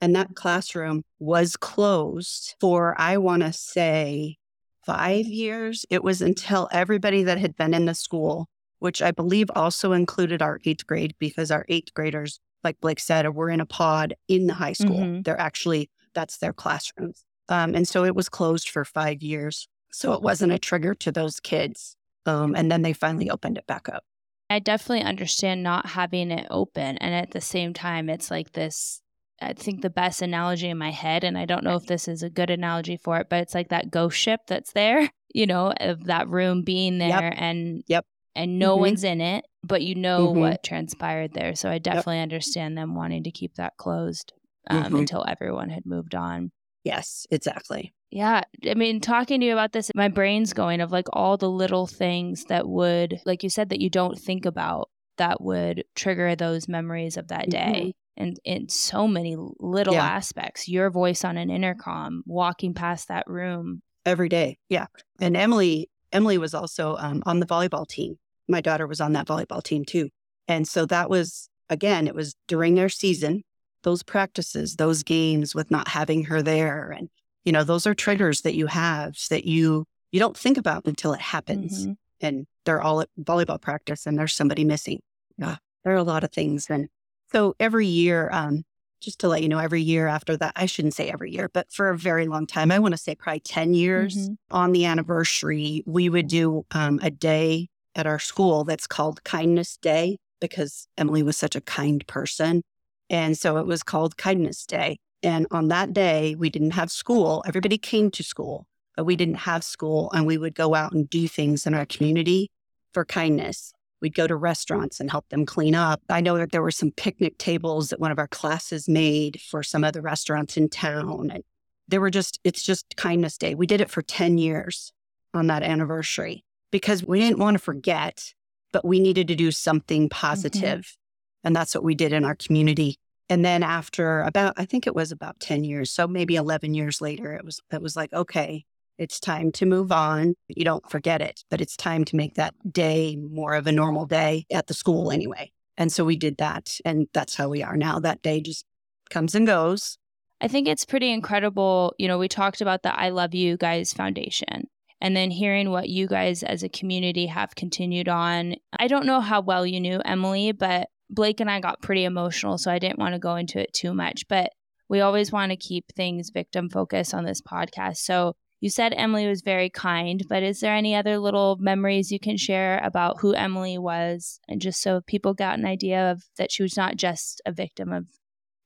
And 0.00 0.16
that 0.16 0.34
classroom 0.34 1.04
was 1.18 1.56
closed 1.56 2.56
for, 2.60 3.00
I 3.00 3.18
want 3.18 3.42
to 3.42 3.52
say, 3.52 4.38
five 4.84 5.26
years. 5.26 5.86
It 5.90 6.02
was 6.02 6.20
until 6.20 6.68
everybody 6.72 7.22
that 7.22 7.38
had 7.38 7.56
been 7.56 7.74
in 7.74 7.86
the 7.86 7.94
school 7.94 8.48
which 8.82 9.00
I 9.00 9.12
believe 9.12 9.48
also 9.54 9.92
included 9.92 10.42
our 10.42 10.58
eighth 10.64 10.86
grade 10.88 11.14
because 11.20 11.52
our 11.52 11.64
eighth 11.68 11.94
graders, 11.94 12.40
like 12.64 12.80
Blake 12.80 12.98
said, 12.98 13.32
were 13.32 13.48
in 13.48 13.60
a 13.60 13.66
pod 13.66 14.14
in 14.26 14.48
the 14.48 14.54
high 14.54 14.72
school. 14.72 14.98
Mm-hmm. 14.98 15.22
They're 15.22 15.40
actually 15.40 15.88
That's 16.14 16.38
their 16.38 16.52
classrooms. 16.52 17.24
Um, 17.48 17.74
and 17.74 17.86
so 17.86 18.04
it 18.04 18.16
was 18.16 18.28
closed 18.28 18.68
for 18.68 18.84
five 18.84 19.22
years. 19.22 19.68
So 19.92 20.14
it 20.14 20.22
wasn't 20.22 20.52
a 20.52 20.58
trigger 20.58 20.94
to 20.96 21.12
those 21.12 21.38
kids. 21.38 21.96
Um, 22.26 22.56
and 22.56 22.72
then 22.72 22.82
they 22.82 22.92
finally 22.92 23.30
opened 23.30 23.56
it 23.56 23.66
back 23.66 23.88
up. 23.88 24.04
I 24.50 24.58
definitely 24.58 25.04
understand 25.04 25.62
not 25.62 25.86
having 25.86 26.30
it 26.30 26.48
open. 26.50 26.98
And 26.98 27.14
at 27.14 27.30
the 27.30 27.40
same 27.40 27.72
time, 27.72 28.10
it's 28.10 28.30
like 28.30 28.52
this 28.52 29.00
I 29.40 29.52
think 29.54 29.82
the 29.82 29.90
best 29.90 30.22
analogy 30.22 30.68
in 30.68 30.78
my 30.78 30.90
head, 30.90 31.24
and 31.24 31.36
I 31.36 31.46
don't 31.46 31.64
know 31.64 31.76
if 31.76 31.86
this 31.86 32.06
is 32.08 32.22
a 32.22 32.30
good 32.30 32.50
analogy 32.50 32.96
for 32.96 33.18
it, 33.18 33.28
but 33.28 33.40
it's 33.40 33.54
like 33.54 33.68
that 33.68 33.90
ghost 33.90 34.16
ship 34.16 34.40
that's 34.46 34.72
there, 34.72 35.10
you 35.34 35.46
know, 35.46 35.72
of 35.80 36.04
that 36.04 36.28
room 36.28 36.62
being 36.62 36.98
there 36.98 37.08
yep. 37.08 37.34
and 37.36 37.82
yep. 37.86 38.06
And 38.34 38.58
no 38.58 38.74
mm-hmm. 38.74 38.80
one's 38.80 39.04
in 39.04 39.20
it, 39.20 39.44
but 39.62 39.82
you 39.82 39.94
know 39.94 40.28
mm-hmm. 40.28 40.40
what 40.40 40.62
transpired 40.62 41.32
there. 41.34 41.54
So 41.54 41.70
I 41.70 41.78
definitely 41.78 42.16
yep. 42.16 42.24
understand 42.24 42.76
them 42.76 42.94
wanting 42.94 43.24
to 43.24 43.30
keep 43.30 43.54
that 43.54 43.76
closed 43.76 44.32
um, 44.68 44.84
mm-hmm. 44.84 44.96
until 44.96 45.24
everyone 45.26 45.70
had 45.70 45.86
moved 45.86 46.14
on. 46.14 46.50
Yes, 46.84 47.26
exactly. 47.30 47.94
Yeah. 48.10 48.42
I 48.68 48.74
mean, 48.74 49.00
talking 49.00 49.40
to 49.40 49.46
you 49.46 49.52
about 49.52 49.72
this, 49.72 49.90
my 49.94 50.08
brain's 50.08 50.52
going 50.52 50.80
of 50.80 50.92
like 50.92 51.06
all 51.12 51.36
the 51.36 51.50
little 51.50 51.86
things 51.86 52.44
that 52.44 52.68
would, 52.68 53.20
like 53.24 53.42
you 53.42 53.48
said, 53.48 53.70
that 53.70 53.80
you 53.80 53.88
don't 53.88 54.18
think 54.18 54.44
about 54.44 54.90
that 55.16 55.40
would 55.40 55.84
trigger 55.94 56.34
those 56.36 56.68
memories 56.68 57.16
of 57.16 57.28
that 57.28 57.48
day. 57.48 57.94
Mm-hmm. 58.18 58.22
And 58.22 58.36
in 58.44 58.68
so 58.68 59.08
many 59.08 59.36
little 59.58 59.94
yeah. 59.94 60.04
aspects, 60.04 60.68
your 60.68 60.90
voice 60.90 61.24
on 61.24 61.38
an 61.38 61.48
intercom, 61.48 62.22
walking 62.26 62.74
past 62.74 63.08
that 63.08 63.24
room 63.26 63.80
every 64.04 64.28
day. 64.28 64.58
Yeah. 64.68 64.86
And 65.20 65.36
Emily, 65.36 65.88
Emily 66.12 66.36
was 66.36 66.52
also 66.52 66.96
um, 66.98 67.22
on 67.24 67.40
the 67.40 67.46
volleyball 67.46 67.88
team. 67.88 68.18
My 68.52 68.60
daughter 68.60 68.86
was 68.86 69.00
on 69.00 69.12
that 69.14 69.26
volleyball 69.26 69.62
team 69.62 69.84
too. 69.84 70.10
And 70.46 70.68
so 70.68 70.86
that 70.86 71.10
was, 71.10 71.48
again, 71.68 72.06
it 72.06 72.14
was 72.14 72.36
during 72.46 72.74
their 72.74 72.88
season 72.88 73.42
those 73.82 74.02
practices, 74.02 74.76
those 74.76 75.02
games 75.02 75.54
with 75.54 75.70
not 75.70 75.88
having 75.88 76.24
her 76.24 76.40
there. 76.40 76.90
And, 76.90 77.08
you 77.44 77.52
know, 77.52 77.64
those 77.64 77.86
are 77.86 77.94
triggers 77.94 78.42
that 78.42 78.54
you 78.54 78.66
have 78.68 79.16
that 79.28 79.44
you, 79.44 79.86
you 80.12 80.20
don't 80.20 80.36
think 80.36 80.56
about 80.56 80.84
until 80.86 81.12
it 81.12 81.20
happens. 81.20 81.82
Mm-hmm. 81.82 81.92
And 82.20 82.46
they're 82.64 82.80
all 82.80 83.00
at 83.00 83.08
volleyball 83.20 83.60
practice 83.60 84.06
and 84.06 84.16
there's 84.16 84.34
somebody 84.34 84.64
missing. 84.64 85.00
Yeah. 85.36 85.56
There 85.84 85.92
are 85.92 85.96
a 85.96 86.04
lot 86.04 86.22
of 86.22 86.30
things. 86.30 86.70
And 86.70 86.88
so 87.32 87.56
every 87.58 87.86
year, 87.86 88.30
um, 88.32 88.62
just 89.00 89.18
to 89.20 89.28
let 89.28 89.42
you 89.42 89.48
know, 89.48 89.58
every 89.58 89.82
year 89.82 90.06
after 90.06 90.36
that, 90.36 90.52
I 90.54 90.66
shouldn't 90.66 90.94
say 90.94 91.10
every 91.10 91.32
year, 91.32 91.50
but 91.52 91.72
for 91.72 91.90
a 91.90 91.98
very 91.98 92.28
long 92.28 92.46
time, 92.46 92.70
I 92.70 92.78
want 92.78 92.92
to 92.92 92.98
say 92.98 93.16
probably 93.16 93.40
10 93.40 93.74
years 93.74 94.16
mm-hmm. 94.16 94.34
on 94.52 94.70
the 94.70 94.84
anniversary, 94.84 95.82
we 95.86 96.08
would 96.08 96.28
do 96.28 96.64
um, 96.70 97.00
a 97.02 97.10
day 97.10 97.68
at 97.94 98.06
our 98.06 98.18
school 98.18 98.64
that's 98.64 98.86
called 98.86 99.24
Kindness 99.24 99.76
Day 99.76 100.18
because 100.40 100.86
Emily 100.98 101.22
was 101.22 101.36
such 101.36 101.56
a 101.56 101.60
kind 101.60 102.06
person. 102.06 102.62
And 103.08 103.38
so 103.38 103.58
it 103.58 103.66
was 103.66 103.82
called 103.82 104.16
Kindness 104.16 104.66
Day. 104.66 104.98
And 105.22 105.46
on 105.50 105.68
that 105.68 105.92
day, 105.92 106.34
we 106.34 106.50
didn't 106.50 106.72
have 106.72 106.90
school. 106.90 107.44
Everybody 107.46 107.78
came 107.78 108.10
to 108.10 108.22
school, 108.22 108.66
but 108.96 109.04
we 109.04 109.14
didn't 109.14 109.36
have 109.36 109.62
school. 109.62 110.10
And 110.12 110.26
we 110.26 110.36
would 110.36 110.54
go 110.54 110.74
out 110.74 110.92
and 110.92 111.08
do 111.08 111.28
things 111.28 111.66
in 111.66 111.74
our 111.74 111.86
community 111.86 112.50
for 112.92 113.04
kindness. 113.04 113.72
We'd 114.00 114.14
go 114.14 114.26
to 114.26 114.34
restaurants 114.34 114.98
and 114.98 115.10
help 115.10 115.28
them 115.28 115.46
clean 115.46 115.76
up. 115.76 116.02
I 116.08 116.20
know 116.20 116.36
that 116.38 116.50
there 116.50 116.62
were 116.62 116.72
some 116.72 116.90
picnic 116.90 117.38
tables 117.38 117.90
that 117.90 118.00
one 118.00 118.10
of 118.10 118.18
our 118.18 118.26
classes 118.26 118.88
made 118.88 119.40
for 119.40 119.62
some 119.62 119.84
other 119.84 120.00
restaurants 120.00 120.56
in 120.56 120.68
town. 120.68 121.30
And 121.30 121.44
there 121.86 122.00
were 122.00 122.10
just, 122.10 122.40
it's 122.42 122.64
just 122.64 122.96
Kindness 122.96 123.38
Day. 123.38 123.54
We 123.54 123.66
did 123.66 123.80
it 123.80 123.90
for 123.90 124.02
10 124.02 124.38
years 124.38 124.92
on 125.32 125.46
that 125.46 125.62
anniversary 125.62 126.44
because 126.72 127.04
we 127.04 127.20
didn't 127.20 127.38
want 127.38 127.54
to 127.54 127.62
forget, 127.62 128.34
but 128.72 128.84
we 128.84 128.98
needed 128.98 129.28
to 129.28 129.36
do 129.36 129.52
something 129.52 130.08
mm-hmm. 130.08 130.26
positive. 130.26 130.80
Mm-hmm. 130.80 131.46
And 131.46 131.56
that's 131.56 131.74
what 131.74 131.84
we 131.84 131.94
did 131.94 132.12
in 132.12 132.24
our 132.24 132.34
community. 132.34 132.98
And 133.28 133.44
then 133.44 133.62
after 133.62 134.22
about, 134.22 134.54
I 134.56 134.64
think 134.64 134.86
it 134.86 134.94
was 134.94 135.12
about 135.12 135.38
10 135.38 135.62
years, 135.64 135.90
so 135.90 136.08
maybe 136.08 136.36
11 136.36 136.74
years 136.74 137.00
later, 137.00 137.32
it 137.34 137.44
was, 137.44 137.60
it 137.70 137.80
was 137.80 137.96
like, 137.96 138.12
okay, 138.12 138.64
it's 138.98 139.18
time 139.18 139.52
to 139.52 139.66
move 139.66 139.90
on. 139.90 140.34
You 140.48 140.64
don't 140.64 140.88
forget 140.90 141.22
it, 141.22 141.42
but 141.50 141.60
it's 141.60 141.76
time 141.76 142.04
to 142.06 142.16
make 142.16 142.34
that 142.34 142.54
day 142.70 143.16
more 143.16 143.54
of 143.54 143.66
a 143.66 143.72
normal 143.72 144.06
day 144.06 144.46
at 144.52 144.66
the 144.66 144.74
school 144.74 145.10
anyway. 145.10 145.50
And 145.76 145.90
so 145.90 146.04
we 146.04 146.16
did 146.16 146.36
that. 146.38 146.78
And 146.84 147.08
that's 147.14 147.34
how 147.34 147.48
we 147.48 147.62
are 147.62 147.76
now. 147.76 147.98
That 147.98 148.22
day 148.22 148.40
just 148.40 148.66
comes 149.08 149.34
and 149.34 149.46
goes. 149.46 149.98
I 150.40 150.48
think 150.48 150.68
it's 150.68 150.84
pretty 150.84 151.10
incredible. 151.10 151.94
You 151.98 152.08
know, 152.08 152.18
we 152.18 152.28
talked 152.28 152.60
about 152.60 152.82
the 152.82 152.94
I 152.94 153.10
Love 153.10 153.34
You 153.34 153.56
Guys 153.56 153.92
Foundation 153.92 154.68
and 155.02 155.16
then 155.16 155.32
hearing 155.32 155.70
what 155.70 155.88
you 155.88 156.06
guys 156.06 156.44
as 156.44 156.62
a 156.62 156.68
community 156.68 157.26
have 157.26 157.56
continued 157.56 158.08
on. 158.08 158.54
I 158.78 158.86
don't 158.86 159.04
know 159.04 159.20
how 159.20 159.40
well 159.40 159.66
you 159.66 159.80
knew 159.80 160.00
Emily, 160.04 160.52
but 160.52 160.88
Blake 161.10 161.40
and 161.40 161.50
I 161.50 161.58
got 161.58 161.82
pretty 161.82 162.04
emotional, 162.04 162.56
so 162.56 162.70
I 162.70 162.78
didn't 162.78 163.00
want 163.00 163.14
to 163.14 163.18
go 163.18 163.34
into 163.34 163.60
it 163.60 163.72
too 163.74 163.92
much, 163.92 164.28
but 164.28 164.52
we 164.88 165.00
always 165.00 165.32
want 165.32 165.50
to 165.50 165.56
keep 165.56 165.86
things 165.92 166.30
victim 166.30 166.70
focused 166.70 167.14
on 167.14 167.24
this 167.24 167.42
podcast. 167.42 167.96
So 167.96 168.34
you 168.60 168.70
said 168.70 168.94
Emily 168.96 169.26
was 169.26 169.42
very 169.42 169.68
kind, 169.68 170.24
but 170.28 170.44
is 170.44 170.60
there 170.60 170.74
any 170.74 170.94
other 170.94 171.18
little 171.18 171.56
memories 171.58 172.12
you 172.12 172.20
can 172.20 172.36
share 172.36 172.78
about 172.84 173.20
who 173.20 173.34
Emily 173.34 173.78
was 173.78 174.38
and 174.46 174.60
just 174.60 174.80
so 174.80 175.00
people 175.00 175.34
got 175.34 175.58
an 175.58 175.66
idea 175.66 176.12
of 176.12 176.22
that 176.38 176.52
she 176.52 176.62
was 176.62 176.76
not 176.76 176.96
just 176.96 177.42
a 177.44 177.50
victim 177.50 177.92
of 177.92 178.06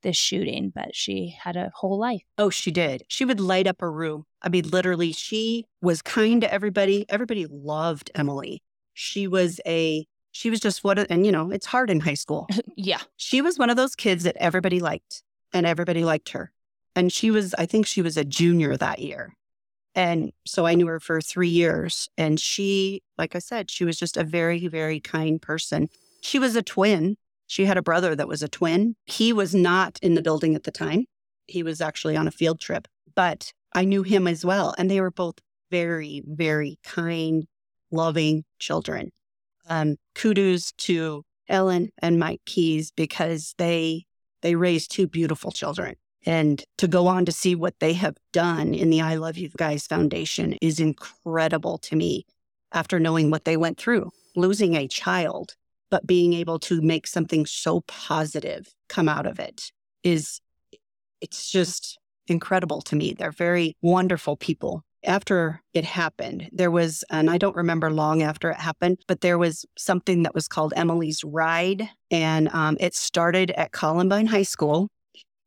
this 0.06 0.16
shooting, 0.16 0.72
but 0.74 0.94
she 0.94 1.36
had 1.38 1.56
a 1.56 1.70
whole 1.74 1.98
life. 1.98 2.22
Oh, 2.38 2.48
she 2.48 2.70
did. 2.70 3.02
She 3.08 3.24
would 3.24 3.40
light 3.40 3.66
up 3.66 3.82
a 3.82 3.90
room. 3.90 4.24
I 4.40 4.48
mean, 4.48 4.68
literally, 4.68 5.12
she 5.12 5.66
was 5.82 6.00
kind 6.00 6.40
to 6.42 6.52
everybody. 6.52 7.04
Everybody 7.08 7.46
loved 7.46 8.10
Emily. 8.14 8.62
She 8.94 9.26
was 9.26 9.60
a 9.66 10.06
she 10.36 10.50
was 10.50 10.60
just 10.60 10.84
what, 10.84 10.98
and 11.10 11.24
you 11.24 11.32
know, 11.32 11.50
it's 11.50 11.66
hard 11.66 11.90
in 11.90 12.00
high 12.00 12.14
school. 12.14 12.46
yeah. 12.76 13.00
She 13.16 13.40
was 13.40 13.58
one 13.58 13.70
of 13.70 13.76
those 13.76 13.96
kids 13.96 14.24
that 14.24 14.36
everybody 14.38 14.80
liked 14.80 15.22
and 15.52 15.66
everybody 15.66 16.04
liked 16.04 16.28
her. 16.30 16.52
And 16.94 17.12
she 17.12 17.30
was, 17.30 17.54
I 17.58 17.64
think 17.66 17.86
she 17.86 18.02
was 18.02 18.16
a 18.16 18.24
junior 18.24 18.76
that 18.76 18.98
year. 18.98 19.34
And 19.94 20.32
so 20.44 20.66
I 20.66 20.74
knew 20.74 20.86
her 20.88 21.00
for 21.00 21.22
three 21.22 21.48
years. 21.48 22.10
And 22.18 22.38
she, 22.38 23.02
like 23.16 23.34
I 23.34 23.38
said, 23.38 23.70
she 23.70 23.86
was 23.86 23.98
just 23.98 24.18
a 24.18 24.24
very, 24.24 24.66
very 24.66 25.00
kind 25.00 25.40
person. 25.40 25.88
She 26.20 26.38
was 26.38 26.54
a 26.54 26.62
twin. 26.62 27.16
She 27.46 27.66
had 27.66 27.76
a 27.76 27.82
brother 27.82 28.14
that 28.16 28.28
was 28.28 28.42
a 28.42 28.48
twin. 28.48 28.96
He 29.04 29.32
was 29.32 29.54
not 29.54 29.98
in 30.02 30.14
the 30.14 30.22
building 30.22 30.54
at 30.54 30.64
the 30.64 30.70
time. 30.70 31.06
He 31.46 31.62
was 31.62 31.80
actually 31.80 32.16
on 32.16 32.26
a 32.26 32.32
field 32.32 32.60
trip, 32.60 32.88
but 33.14 33.52
I 33.72 33.84
knew 33.84 34.02
him 34.02 34.26
as 34.26 34.44
well. 34.44 34.74
And 34.78 34.90
they 34.90 35.00
were 35.00 35.10
both 35.10 35.36
very, 35.70 36.22
very 36.26 36.78
kind, 36.82 37.46
loving 37.90 38.44
children 38.58 39.12
um, 39.68 39.96
kudos 40.14 40.72
to 40.72 41.24
Ellen 41.48 41.90
and 41.98 42.18
Mike 42.18 42.42
Keyes 42.46 42.90
because 42.90 43.54
they 43.58 44.04
they 44.42 44.54
raised 44.54 44.90
two 44.90 45.06
beautiful 45.06 45.50
children. 45.50 45.96
And 46.24 46.62
to 46.78 46.88
go 46.88 47.06
on 47.06 47.24
to 47.24 47.32
see 47.32 47.54
what 47.54 47.78
they 47.78 47.92
have 47.94 48.16
done 48.32 48.74
in 48.74 48.90
the 48.90 49.00
I 49.00 49.14
Love 49.14 49.38
You 49.38 49.48
Guys 49.56 49.86
Foundation 49.86 50.54
is 50.60 50.80
incredible 50.80 51.78
to 51.78 51.96
me 51.96 52.26
after 52.72 52.98
knowing 52.98 53.30
what 53.30 53.44
they 53.44 53.56
went 53.56 53.78
through, 53.78 54.10
losing 54.34 54.74
a 54.74 54.88
child, 54.88 55.54
but 55.90 56.06
being 56.06 56.32
able 56.32 56.58
to 56.58 56.80
make 56.80 57.06
something 57.06 57.46
so 57.46 57.82
positive 57.86 58.74
come 58.88 59.08
out 59.08 59.26
of 59.26 59.38
it 59.38 59.70
is 60.02 60.40
it's 61.20 61.50
just 61.50 61.98
incredible 62.26 62.82
to 62.82 62.96
me. 62.96 63.14
They're 63.16 63.32
very 63.32 63.76
wonderful 63.82 64.36
people 64.36 64.84
after 65.06 65.62
it 65.72 65.84
happened, 65.84 66.50
there 66.52 66.70
was, 66.70 67.04
and 67.10 67.30
I 67.30 67.38
don't 67.38 67.56
remember 67.56 67.90
long 67.90 68.22
after 68.22 68.50
it 68.50 68.58
happened, 68.58 68.98
but 69.06 69.20
there 69.20 69.38
was 69.38 69.64
something 69.78 70.24
that 70.24 70.34
was 70.34 70.48
called 70.48 70.74
Emily's 70.76 71.22
Ride. 71.24 71.88
And 72.10 72.48
um, 72.48 72.76
it 72.80 72.94
started 72.94 73.52
at 73.52 73.72
Columbine 73.72 74.26
High 74.26 74.42
School, 74.42 74.88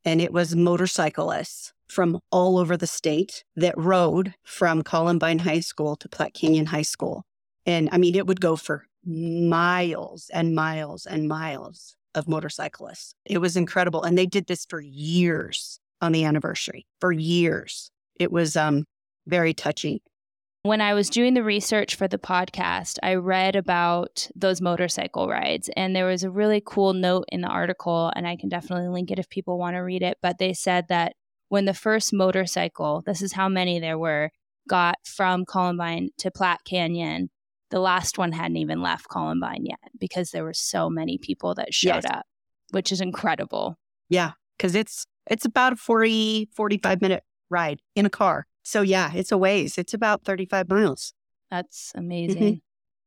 and 0.06 0.22
it 0.22 0.32
was 0.32 0.56
motorcyclists 0.56 1.74
from 1.88 2.20
all 2.32 2.58
over 2.58 2.78
the 2.78 2.88
state 2.88 3.44
that 3.56 3.78
rode 3.78 4.34
from 4.44 4.84
Columbine 4.84 5.40
High 5.40 5.60
School 5.60 5.96
to 5.98 6.10
Platte 6.10 6.34
Canyon 6.34 6.68
High 6.68 6.84
School. 6.84 7.24
And 7.66 7.90
I 7.92 7.98
mean, 7.98 8.16
it 8.16 8.28
would 8.28 8.42
go 8.42 8.56
for 8.56 8.86
miles 9.06 10.30
and 10.34 10.54
miles 10.56 11.06
and 11.06 11.28
miles 11.28 11.96
of 12.16 12.28
motorcyclists. 12.28 13.14
It 13.26 13.40
was 13.40 13.56
incredible. 13.56 14.04
And 14.04 14.18
they 14.18 14.26
did 14.26 14.48
this 14.48 14.66
for 14.66 14.82
years 14.82 15.80
on 16.02 16.12
the 16.12 16.26
anniversary, 16.26 16.86
for 17.00 17.12
years. 17.12 17.92
It 18.20 18.32
was 18.32 18.56
um, 18.56 18.86
very 19.28 19.54
touching. 19.54 20.00
When 20.64 20.82
I 20.82 20.94
was 20.94 21.10
doing 21.10 21.36
the 21.36 21.44
research 21.44 21.96
for 21.96 22.10
the 22.10 22.18
podcast, 22.18 22.98
I 23.02 23.16
read 23.16 23.56
about 23.56 24.28
those 24.36 24.60
motorcycle 24.60 25.30
rides, 25.30 25.70
and 25.78 25.96
there 25.96 26.06
was 26.06 26.24
a 26.24 26.30
really 26.30 26.62
cool 26.66 26.94
note 26.94 27.24
in 27.30 27.40
the 27.40 27.48
article, 27.48 28.12
and 28.14 28.28
I 28.28 28.36
can 28.36 28.50
definitely 28.50 28.90
link 28.90 29.10
it 29.10 29.20
if 29.20 29.30
people 29.30 29.58
want 29.58 29.76
to 29.76 29.80
read 29.80 30.04
it. 30.04 30.18
But 30.22 30.38
they 30.38 30.52
said 30.52 30.90
that 30.90 31.14
when 31.48 31.64
the 31.64 31.74
first 31.74 32.12
motorcycle, 32.12 33.02
this 33.06 33.22
is 33.22 33.34
how 33.34 33.48
many 33.48 33.80
there 33.80 33.98
were, 33.98 34.32
got 34.68 34.96
from 35.06 35.46
Columbine 35.46 36.10
to 36.18 36.30
Platte 36.30 36.66
Canyon, 36.66 37.30
the 37.70 37.80
last 37.80 38.18
one 38.18 38.32
hadn't 38.32 38.58
even 38.58 38.82
left 38.82 39.10
Columbine 39.10 39.66
yet 39.66 39.80
because 40.00 40.32
there 40.32 40.44
were 40.44 40.54
so 40.54 40.90
many 40.90 41.18
people 41.18 41.56
that 41.56 41.74
showed 41.74 42.04
yes. 42.04 42.06
up, 42.06 42.26
which 42.72 42.92
is 42.92 43.02
incredible. 43.02 43.78
Yeah, 44.10 44.32
because 44.58 44.76
it's 44.76 45.06
it's 45.30 45.46
about 45.46 45.74
a 45.74 45.76
40, 45.76 46.50
45 46.56 47.02
minute 47.02 47.24
ride 47.50 47.82
in 47.96 48.06
a 48.06 48.10
car. 48.10 48.48
So 48.64 48.82
yeah, 48.82 49.12
it's 49.14 49.32
a 49.32 49.38
ways. 49.38 49.78
It's 49.78 49.94
about 49.94 50.24
35 50.24 50.70
miles. 50.70 51.14
That's 51.52 51.92
amazing. 51.96 52.44
Mm-hmm. 52.44 52.60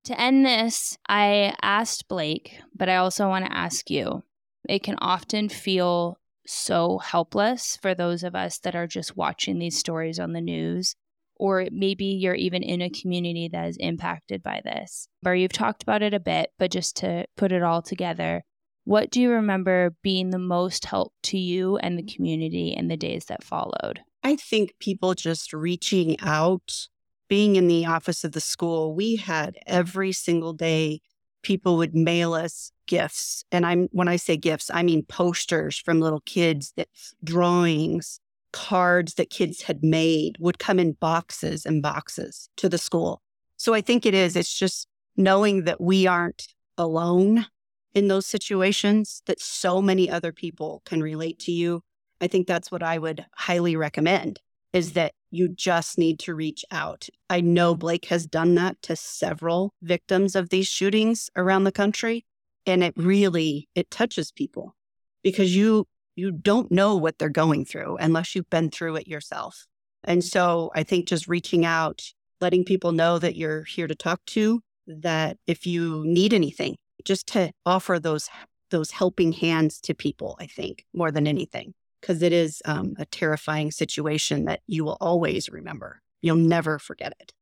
To 0.05 0.21
end 0.21 0.45
this, 0.45 0.99
I 1.09 1.55
asked 1.63 2.09
Blake, 2.09 2.61
but 2.75 2.89
I 2.89 2.97
also 2.97 3.29
want 3.29 3.47
to 3.47 3.57
ask 3.57 3.89
you. 3.89 4.25
It 4.69 4.83
can 4.83 4.97
often 5.01 5.49
feel 5.49 6.19
so 6.47 6.99
helpless 6.99 7.79
for 7.81 7.95
those 7.95 8.25
of 8.25 8.35
us 8.35 8.59
that 8.61 8.75
are 8.75 8.87
just 8.87 9.17
watching 9.17 9.59
these 9.59 9.79
stories 9.79 10.19
on 10.19 10.33
the 10.33 10.41
news. 10.41 10.97
Or 11.43 11.67
maybe 11.73 12.05
you're 12.05 12.37
even 12.37 12.63
in 12.63 12.81
a 12.81 12.89
community 12.89 13.49
that 13.49 13.67
is 13.67 13.77
impacted 13.79 14.45
by 14.45 14.61
this. 14.65 15.09
Or 15.27 15.35
you've 15.35 15.53
talked 15.53 15.83
about 15.83 16.01
it 16.01 16.15
a 16.15 16.21
bit, 16.21 16.51
but 16.57 16.71
just 16.71 16.95
to 16.99 17.27
put 17.37 17.51
it 17.51 17.65
all 17.65 17.83
together, 17.83 18.45
what 18.85 19.11
do 19.11 19.21
you 19.21 19.29
remember 19.29 19.97
being 20.05 20.31
the 20.31 20.39
most 20.39 20.85
help 20.85 21.13
to 21.25 21.39
you 21.39 21.79
and 21.79 21.99
the 21.99 22.05
community 22.05 22.69
in 22.69 22.87
the 22.87 22.97
days 22.97 23.25
that 23.25 23.43
followed? 23.43 24.03
I 24.23 24.37
think 24.37 24.75
people 24.79 25.15
just 25.15 25.53
reaching 25.53 26.17
out, 26.21 26.87
being 27.29 27.57
in 27.57 27.67
the 27.67 27.87
office 27.87 28.23
of 28.23 28.31
the 28.31 28.41
school, 28.41 28.95
we 28.95 29.17
had 29.17 29.59
every 29.67 30.13
single 30.13 30.53
day 30.53 31.01
people 31.43 31.77
would 31.79 31.93
mail 31.93 32.35
us 32.35 32.71
gifts. 32.87 33.45
And 33.51 33.67
I'm 33.67 33.89
when 33.91 34.07
I 34.07 34.15
say 34.15 34.37
gifts, 34.37 34.71
I 34.73 34.85
mean 34.85 35.05
posters 35.05 35.77
from 35.77 35.99
little 35.99 36.23
kids 36.25 36.73
that 36.77 36.87
drawings, 37.25 38.21
cards 38.53 39.15
that 39.15 39.31
kids 39.31 39.63
had 39.63 39.83
made 39.83 40.37
would 40.39 40.59
come 40.59 40.79
in 40.79 40.93
boxes 40.93 41.67
and 41.67 41.83
boxes 41.83 42.49
to 42.57 42.69
the 42.69 42.79
school. 42.79 43.23
So 43.57 43.75
I 43.75 43.81
think 43.81 44.07
it 44.07 44.15
is, 44.15 44.37
it's 44.37 44.59
just 44.59 44.89
knowing 45.17 45.65
that 45.65 45.81
we 45.81 46.07
aren't 46.07 46.49
alone 46.79 47.47
in 47.95 48.09
those 48.09 48.27
situations, 48.27 49.23
that 49.27 49.41
so 49.41 49.83
many 49.83 50.11
other 50.11 50.33
people 50.33 50.83
can 50.85 51.03
relate 51.03 51.39
to 51.41 51.53
you. 51.53 51.83
I 52.21 52.27
think 52.27 52.47
that's 52.47 52.71
what 52.71 52.83
I 52.83 52.99
would 52.99 53.25
highly 53.35 53.77
recommend 53.77 54.41
is 54.73 54.95
that 54.95 55.13
you 55.31 55.49
just 55.49 55.99
need 55.99 56.19
to 56.21 56.35
reach 56.35 56.65
out. 56.71 57.09
I 57.29 57.41
know 57.41 57.75
Blake 57.75 58.07
has 58.07 58.27
done 58.27 58.55
that 58.55 58.81
to 58.83 58.97
several 58.97 59.75
victims 59.83 60.35
of 60.35 60.49
these 60.49 60.67
shootings 60.67 61.29
around 61.37 61.65
the 61.65 61.73
country 61.73 62.25
and 62.67 62.83
it 62.83 62.95
really 62.97 63.69
it 63.75 63.91
touches 63.91 64.31
people 64.31 64.75
because 65.23 65.55
you 65.55 65.87
you 66.17 66.31
don't 66.31 66.71
know 66.71 66.97
what 66.97 67.19
they're 67.19 67.29
going 67.29 67.65
through 67.65 67.97
unless 67.99 68.35
you've 68.35 68.51
been 68.51 68.71
through 68.71 68.97
it 68.97 69.09
yourself. 69.09 69.67
And 70.05 70.23
so 70.25 70.71
I 70.75 70.83
think 70.83 71.07
just 71.07 71.29
reaching 71.29 71.65
out, 71.65 72.03
letting 72.41 72.65
people 72.65 72.93
know 72.93 73.19
that 73.19 73.37
you're 73.37 73.65
here 73.65 73.87
to 73.87 73.95
talk 73.95 74.21
to, 74.27 74.61
that 74.87 75.39
if 75.47 75.67
you 75.67 76.03
need 76.05 76.33
anything, 76.35 76.77
just 77.05 77.27
to 77.29 77.53
offer 77.67 77.99
those 77.99 78.29
those 78.71 78.91
helping 78.91 79.33
hands 79.33 79.81
to 79.83 79.95
people, 79.95 80.35
I 80.41 80.47
think, 80.47 80.87
more 80.95 81.11
than 81.11 81.27
anything 81.27 81.75
because 82.01 82.23
it 82.23 82.33
is 82.33 82.61
um, 82.65 82.95
a 82.99 83.05
terrifying 83.07 83.71
situation 83.71 84.47
that 84.47 84.61
you 84.67 84.85
will 84.85 84.97
always 85.01 85.49
remember. 85.51 86.01
You'll 86.21 86.37
never 86.37 86.79
forget 86.79 87.15
it. 87.21 87.33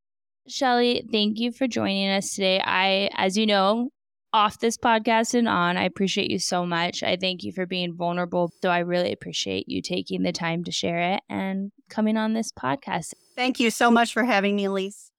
Shelly, 0.48 1.06
thank 1.11 1.38
you 1.38 1.52
for 1.52 1.66
joining 1.66 2.11
us 2.11 2.35
today. 2.35 2.61
I, 2.62 3.11
as 3.14 3.37
you 3.37 3.46
know, 3.46 3.90
off 4.32 4.58
this 4.58 4.76
podcast 4.76 5.34
and 5.34 5.48
on, 5.48 5.76
I 5.76 5.84
appreciate 5.84 6.30
you 6.30 6.38
so 6.38 6.64
much. 6.64 7.02
I 7.02 7.16
thank 7.16 7.42
you 7.42 7.52
for 7.52 7.66
being 7.66 7.94
vulnerable. 7.94 8.52
So 8.62 8.70
I 8.70 8.78
really 8.78 9.12
appreciate 9.12 9.68
you 9.68 9.82
taking 9.82 10.22
the 10.22 10.32
time 10.32 10.64
to 10.64 10.72
share 10.72 11.14
it 11.14 11.20
and 11.28 11.72
coming 11.88 12.16
on 12.16 12.34
this 12.34 12.52
podcast. 12.52 13.14
Thank 13.36 13.58
you 13.58 13.70
so 13.70 13.90
much 13.90 14.12
for 14.12 14.24
having 14.24 14.56
me, 14.56 14.64
Elyse. 14.64 15.10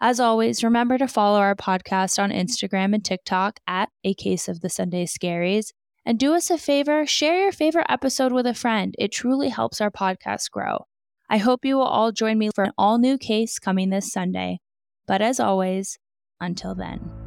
As 0.00 0.20
always, 0.20 0.62
remember 0.62 0.98
to 0.98 1.08
follow 1.08 1.38
our 1.38 1.54
podcast 1.54 2.22
on 2.22 2.30
Instagram 2.30 2.94
and 2.94 3.04
TikTok 3.04 3.60
at 3.66 3.88
A 4.04 4.12
Case 4.12 4.48
of 4.48 4.60
the 4.60 4.68
Sunday 4.68 5.06
Scaries. 5.06 5.72
And 6.04 6.18
do 6.18 6.34
us 6.34 6.50
a 6.50 6.58
favor, 6.58 7.06
share 7.06 7.38
your 7.40 7.52
favorite 7.52 7.86
episode 7.88 8.30
with 8.30 8.46
a 8.46 8.52
friend. 8.52 8.94
It 8.98 9.12
truly 9.12 9.48
helps 9.48 9.80
our 9.80 9.90
podcast 9.90 10.50
grow. 10.50 10.86
I 11.28 11.38
hope 11.38 11.64
you 11.64 11.76
will 11.76 11.82
all 11.82 12.12
join 12.12 12.38
me 12.38 12.50
for 12.54 12.64
an 12.64 12.72
all 12.76 12.98
new 12.98 13.18
case 13.18 13.58
coming 13.58 13.90
this 13.90 14.12
Sunday. 14.12 14.58
But 15.06 15.22
as 15.22 15.40
always, 15.40 15.98
until 16.40 16.74
then. 16.74 17.23